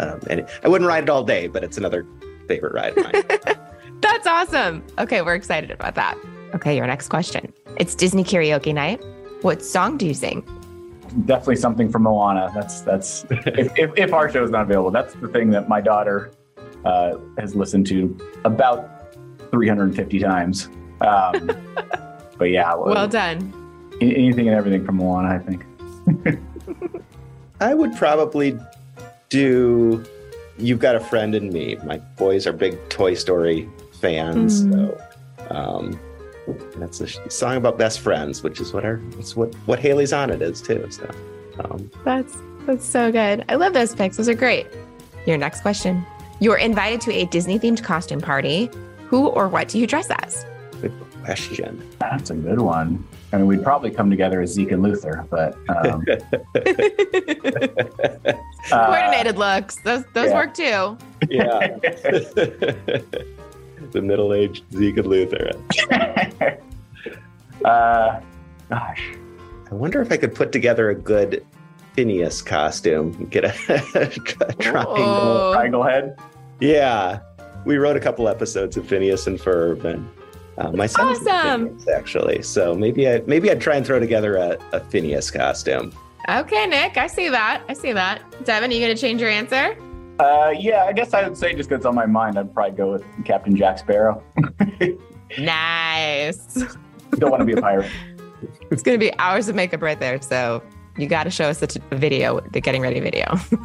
um, 0.00 0.20
and 0.28 0.46
I 0.64 0.68
wouldn't 0.68 0.88
ride 0.88 1.04
it 1.04 1.10
all 1.10 1.22
day, 1.24 1.46
but 1.46 1.62
it's 1.62 1.78
another 1.78 2.06
favorite 2.48 2.74
ride 2.74 2.98
of 2.98 3.04
mine. 3.04 3.58
That's 4.00 4.26
awesome. 4.26 4.84
Okay, 4.98 5.22
we're 5.22 5.34
excited 5.34 5.70
about 5.70 5.94
that. 5.94 6.18
Okay, 6.54 6.76
your 6.76 6.86
next 6.86 7.08
question. 7.08 7.52
It's 7.76 7.94
Disney 7.94 8.24
karaoke 8.24 8.74
night. 8.74 9.04
What 9.42 9.64
song 9.64 9.96
do 9.96 10.06
you 10.06 10.14
sing? 10.14 10.42
Definitely 11.26 11.56
something 11.56 11.90
from 11.90 12.02
Moana. 12.02 12.50
That's 12.54 12.80
that's 12.80 13.24
if, 13.30 13.78
if, 13.78 13.90
if 13.96 14.12
our 14.12 14.30
show 14.30 14.44
is 14.44 14.50
not 14.50 14.62
available, 14.62 14.90
that's 14.90 15.14
the 15.14 15.28
thing 15.28 15.50
that 15.50 15.68
my 15.68 15.80
daughter 15.80 16.32
uh, 16.84 17.16
has 17.38 17.54
listened 17.54 17.86
to 17.88 18.16
about 18.44 19.14
350 19.50 20.18
times. 20.18 20.68
Um, 21.00 21.50
but 22.38 22.50
yeah, 22.50 22.74
well 22.74 23.08
done 23.08 23.59
anything 24.00 24.48
and 24.48 24.56
everything 24.56 24.84
from 24.84 24.96
Moana, 24.96 25.28
I 25.28 25.38
think. 25.38 25.64
I 27.60 27.74
would 27.74 27.94
probably 27.96 28.58
do 29.28 30.04
You've 30.58 30.78
Got 30.78 30.96
a 30.96 31.00
Friend 31.00 31.34
in 31.34 31.52
Me. 31.52 31.76
My 31.84 31.98
boys 31.98 32.46
are 32.46 32.52
big 32.52 32.76
Toy 32.88 33.14
Story 33.14 33.68
fans, 33.92 34.64
mm. 34.64 34.72
so 34.72 35.54
um, 35.54 35.98
that's 36.76 37.00
a 37.00 37.30
song 37.30 37.56
about 37.56 37.78
best 37.78 38.00
friends, 38.00 38.42
which 38.42 38.60
is 38.60 38.72
what 38.72 38.84
our 38.84 38.96
that's 39.10 39.36
what 39.36 39.54
what 39.66 39.78
Hailey's 39.78 40.12
on 40.12 40.30
it 40.30 40.42
is 40.42 40.60
too. 40.60 40.86
So 40.90 41.10
um, 41.60 41.90
that's 42.04 42.36
that's 42.66 42.84
so 42.84 43.10
good. 43.10 43.44
I 43.48 43.54
love 43.54 43.72
those 43.72 43.94
picks. 43.94 44.16
Those 44.16 44.28
are 44.28 44.34
great. 44.34 44.66
Your 45.26 45.38
next 45.38 45.62
question: 45.62 46.04
You're 46.40 46.58
invited 46.58 47.00
to 47.02 47.12
a 47.12 47.26
Disney 47.26 47.58
themed 47.58 47.82
costume 47.82 48.20
party. 48.20 48.70
Who 49.08 49.26
or 49.26 49.48
what 49.48 49.68
do 49.68 49.78
you 49.78 49.86
dress 49.86 50.08
as? 50.10 50.44
Good 50.80 50.92
question. 51.24 51.82
That's 51.98 52.30
a 52.30 52.34
good 52.34 52.60
one. 52.60 53.06
I 53.32 53.36
mean, 53.36 53.46
we'd 53.46 53.62
probably 53.62 53.90
come 53.92 54.10
together 54.10 54.40
as 54.40 54.50
Zeke 54.50 54.72
and 54.72 54.82
Luther, 54.82 55.24
but 55.30 55.56
um, 55.68 56.04
uh, 58.72 58.86
Coordinated 58.86 59.38
looks. 59.38 59.76
Those 59.84 60.04
those 60.14 60.30
yeah. 60.30 60.34
work 60.34 60.52
too. 60.52 60.98
Yeah. 61.28 61.76
the 63.92 64.02
middle 64.02 64.34
aged 64.34 64.64
Zeke 64.72 64.96
and 64.96 65.06
Luther. 65.06 65.52
uh, 67.64 68.20
gosh, 68.68 69.12
I 69.70 69.74
wonder 69.74 70.02
if 70.02 70.10
I 70.10 70.16
could 70.16 70.34
put 70.34 70.50
together 70.50 70.90
a 70.90 70.94
good 70.94 71.46
Phineas 71.94 72.42
costume. 72.42 73.26
Get 73.26 73.44
a, 73.44 73.54
a 73.94 74.08
triangle. 74.54 75.52
Triangle 75.52 75.84
head. 75.84 76.18
Yeah. 76.58 77.20
We 77.64 77.76
wrote 77.76 77.96
a 77.96 78.00
couple 78.00 78.28
episodes 78.28 78.76
of 78.76 78.88
Phineas 78.88 79.28
and 79.28 79.38
Ferb 79.38 79.84
and 79.84 80.08
uh, 80.60 80.72
my 80.72 80.86
son's 80.86 81.20
in 81.20 81.28
Awesome. 81.28 81.68
Phineas, 81.68 81.88
actually. 81.88 82.42
So 82.42 82.74
maybe 82.74 83.08
I 83.08 83.22
maybe 83.26 83.50
I'd 83.50 83.60
try 83.60 83.76
and 83.76 83.86
throw 83.86 83.98
together 83.98 84.36
a, 84.36 84.58
a 84.72 84.80
Phineas 84.80 85.30
costume. 85.30 85.92
Okay, 86.28 86.66
Nick, 86.66 86.96
I 86.96 87.06
see 87.06 87.28
that. 87.28 87.62
I 87.68 87.72
see 87.72 87.92
that. 87.92 88.22
Devin, 88.44 88.70
are 88.70 88.74
you 88.74 88.80
going 88.80 88.94
to 88.94 89.00
change 89.00 89.20
your 89.20 89.30
answer? 89.30 89.76
Uh, 90.20 90.50
yeah, 90.50 90.84
I 90.84 90.92
guess 90.92 91.14
I 91.14 91.26
would 91.26 91.36
say 91.36 91.54
just 91.54 91.68
because 91.68 91.80
it's 91.80 91.86
on 91.86 91.94
my 91.94 92.04
mind, 92.04 92.38
I'd 92.38 92.52
probably 92.52 92.76
go 92.76 92.92
with 92.92 93.04
Captain 93.24 93.56
Jack 93.56 93.78
Sparrow. 93.78 94.22
Nice. 95.38 96.54
Don't 97.12 97.30
want 97.30 97.40
to 97.40 97.44
be 97.44 97.52
a 97.52 97.60
pirate. 97.60 97.90
It's 98.70 98.82
going 98.82 98.98
to 98.98 99.04
be 99.04 99.16
hours 99.18 99.48
of 99.48 99.54
makeup 99.54 99.82
right 99.82 99.98
there. 99.98 100.20
So 100.20 100.62
you 100.96 101.06
got 101.06 101.24
to 101.24 101.30
show 101.30 101.44
us 101.44 101.58
the, 101.60 101.66
the 101.90 101.96
video, 101.96 102.40
the 102.52 102.60
getting 102.60 102.82
ready 102.82 103.00
video. 103.00 103.26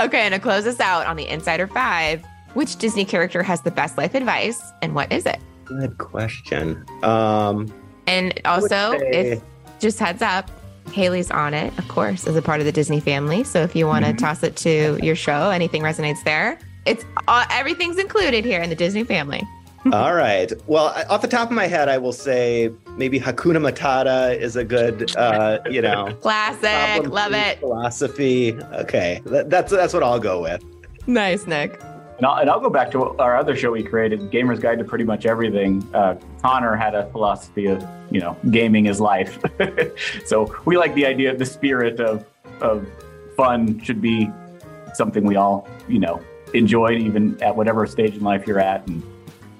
okay, 0.00 0.22
and 0.22 0.34
to 0.34 0.40
close 0.40 0.66
us 0.66 0.80
out 0.80 1.06
on 1.06 1.16
the 1.16 1.26
Insider 1.28 1.66
Five, 1.66 2.24
which 2.58 2.74
Disney 2.74 3.04
character 3.04 3.40
has 3.40 3.60
the 3.62 3.70
best 3.70 3.96
life 3.96 4.16
advice 4.16 4.60
and 4.82 4.92
what 4.92 5.12
is 5.12 5.26
it? 5.26 5.38
Good 5.64 5.96
question. 5.98 6.84
Um, 7.04 7.72
And 8.08 8.38
also, 8.44 8.98
if 8.98 9.40
just 9.78 10.00
heads 10.00 10.22
up, 10.22 10.50
Hailey's 10.90 11.30
on 11.30 11.54
it, 11.54 11.72
of 11.78 11.86
course, 11.86 12.26
as 12.26 12.34
a 12.34 12.42
part 12.42 12.58
of 12.58 12.66
the 12.66 12.72
Disney 12.72 12.98
family. 12.98 13.44
So 13.44 13.60
if 13.62 13.76
you 13.76 13.86
want 13.86 14.06
to 14.06 14.12
Mhm. 14.12 14.18
toss 14.18 14.42
it 14.42 14.56
to 14.56 14.98
your 15.00 15.14
show, 15.14 15.50
anything 15.50 15.82
resonates 15.82 16.24
there. 16.24 16.58
It's 16.84 17.04
uh, 17.28 17.44
everything's 17.52 17.98
included 17.98 18.44
here 18.44 18.60
in 18.60 18.70
the 18.70 18.74
Disney 18.74 19.04
family. 19.04 19.42
all 19.92 20.14
right. 20.14 20.50
Well, 20.66 20.86
off 21.08 21.20
the 21.22 21.28
top 21.28 21.50
of 21.50 21.54
my 21.54 21.68
head, 21.68 21.88
I 21.88 21.98
will 21.98 22.12
say 22.12 22.72
maybe 22.96 23.20
Hakuna 23.20 23.60
Matata 23.70 24.36
is 24.36 24.56
a 24.56 24.64
good, 24.64 25.14
uh, 25.16 25.58
you 25.70 25.80
know, 25.80 26.12
Classic, 26.22 27.06
love 27.08 27.32
it. 27.34 27.60
philosophy. 27.60 28.58
Okay, 28.72 29.20
that, 29.26 29.48
that's 29.48 29.70
that's 29.70 29.94
what 29.94 30.02
I'll 30.02 30.18
go 30.18 30.42
with. 30.42 30.64
Nice, 31.06 31.46
Nick. 31.46 31.78
And 32.18 32.26
I'll, 32.26 32.36
and 32.38 32.50
I'll 32.50 32.60
go 32.60 32.68
back 32.68 32.90
to 32.92 33.16
our 33.18 33.36
other 33.36 33.56
show 33.56 33.70
we 33.70 33.82
created, 33.82 34.30
Gamer's 34.30 34.58
Guide 34.58 34.78
to 34.78 34.84
Pretty 34.84 35.04
Much 35.04 35.24
Everything. 35.24 35.88
Uh, 35.94 36.16
Connor 36.42 36.74
had 36.74 36.94
a 36.94 37.08
philosophy 37.10 37.66
of, 37.66 37.84
you 38.10 38.20
know, 38.20 38.36
gaming 38.50 38.86
is 38.86 39.00
life. 39.00 39.40
so 40.26 40.54
we 40.64 40.76
like 40.76 40.94
the 40.94 41.06
idea, 41.06 41.30
of 41.30 41.38
the 41.38 41.46
spirit 41.46 42.00
of 42.00 42.24
of 42.60 42.86
fun 43.36 43.80
should 43.80 44.00
be 44.00 44.28
something 44.94 45.24
we 45.24 45.36
all, 45.36 45.68
you 45.88 46.00
know, 46.00 46.20
enjoy 46.54 46.92
even 46.92 47.40
at 47.40 47.54
whatever 47.54 47.86
stage 47.86 48.16
in 48.16 48.24
life 48.24 48.46
you're 48.48 48.58
at. 48.58 48.86
And 48.88 49.02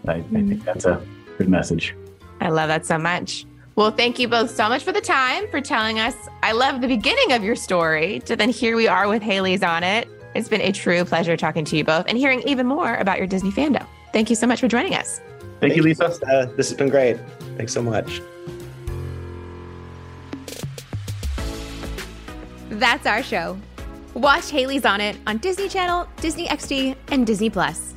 I, 0.09 0.15
I 0.15 0.23
think 0.23 0.65
that's 0.65 0.85
a 0.85 1.01
good 1.37 1.49
message. 1.49 1.95
I 2.41 2.49
love 2.49 2.69
that 2.69 2.87
so 2.87 2.99
much. 2.99 3.47
Well, 3.77 3.93
thank 3.93 4.19
you 4.19 4.27
both 4.27 4.51
so 4.51 4.69
much 4.69 4.83
for 4.83 4.91
the 4.91 5.01
time, 5.01 5.49
for 5.49 5.61
telling 5.61 6.01
us. 6.01 6.17
I 6.43 6.51
love 6.51 6.81
the 6.81 6.89
beginning 6.89 7.33
of 7.33 7.45
your 7.45 7.55
story 7.55 8.19
to 8.21 8.35
then 8.35 8.49
here 8.49 8.75
we 8.75 8.89
are 8.89 9.07
with 9.07 9.23
Hailey's 9.23 9.63
on 9.63 9.85
it. 9.85 10.09
It's 10.39 10.49
been 10.49 10.61
a 10.61 10.71
true 10.71 11.05
pleasure 11.05 11.37
talking 11.37 11.65
to 11.65 11.77
you 11.77 11.83
both 11.83 12.07
and 12.07 12.17
hearing 12.17 12.43
even 12.47 12.65
more 12.65 12.95
about 12.95 13.19
your 13.19 13.27
Disney 13.27 13.51
fandom. 13.51 13.85
Thank 14.13 14.31
you 14.31 14.37
so 14.37 14.47
much 14.47 14.61
for 14.61 14.69
joining 14.69 14.95
us. 14.95 15.21
Thank, 15.59 15.75
you, 15.75 15.83
Lisa. 15.83 16.05
Uh, 16.05 16.47
this 16.55 16.69
has 16.69 16.75
been 16.75 16.89
great. 16.89 17.19
Thanks 17.57 17.73
so 17.73 17.83
much. 17.83 18.23
That's 22.71 23.05
our 23.05 23.21
show. 23.25 23.59
Watch 24.15 24.53
Hailey's 24.53 24.85
on 24.85 25.01
it 25.01 25.17
on 25.27 25.39
Disney 25.39 25.69
Channel, 25.69 26.09
Disney 26.21 26.47
XD, 26.47 26.95
and 27.11 27.27
Disney 27.27 27.51
Plus. 27.51 27.93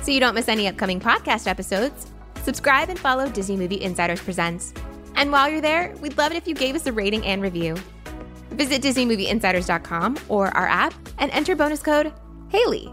So 0.00 0.12
you 0.12 0.20
don't 0.20 0.34
miss 0.34 0.48
any 0.48 0.68
upcoming 0.68 0.98
podcast 0.98 1.46
episodes, 1.46 2.10
subscribe 2.42 2.88
and 2.88 2.98
follow 2.98 3.28
Disney 3.28 3.56
Movie 3.58 3.82
Insiders 3.82 4.22
Presents. 4.22 4.72
And 5.14 5.30
while 5.30 5.50
you're 5.50 5.60
there, 5.60 5.94
we'd 6.00 6.16
love 6.16 6.32
it 6.32 6.36
if 6.36 6.48
you 6.48 6.54
gave 6.54 6.74
us 6.74 6.86
a 6.86 6.92
rating 6.92 7.26
and 7.26 7.42
review. 7.42 7.76
Visit 8.50 8.82
DisneyMovieInsiders.com 8.82 10.18
or 10.28 10.48
our 10.56 10.66
app 10.66 10.94
and 11.18 11.30
enter 11.32 11.56
bonus 11.56 11.82
code 11.82 12.12
Hailey. 12.48 12.92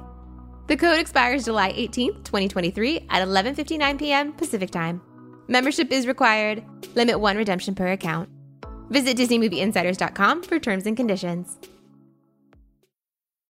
The 0.68 0.78
code 0.78 1.00
expires 1.00 1.46
July 1.46 1.74
18th, 1.74 2.24
2023 2.24 3.08
at 3.10 3.28
11:59 3.28 4.00
p.m. 4.00 4.34
Pacific 4.34 4.72
Time. 4.72 5.02
Membership 5.48 5.92
is 5.92 6.08
required. 6.08 6.64
Limit 6.96 7.20
one 7.20 7.38
redemption 7.38 7.76
per 7.76 7.92
account. 7.92 8.30
Visit 8.90 9.18
DisneyMovieInsiders.com 9.18 10.44
for 10.44 10.60
terms 10.60 10.86
and 10.86 10.96
conditions. 10.96 11.58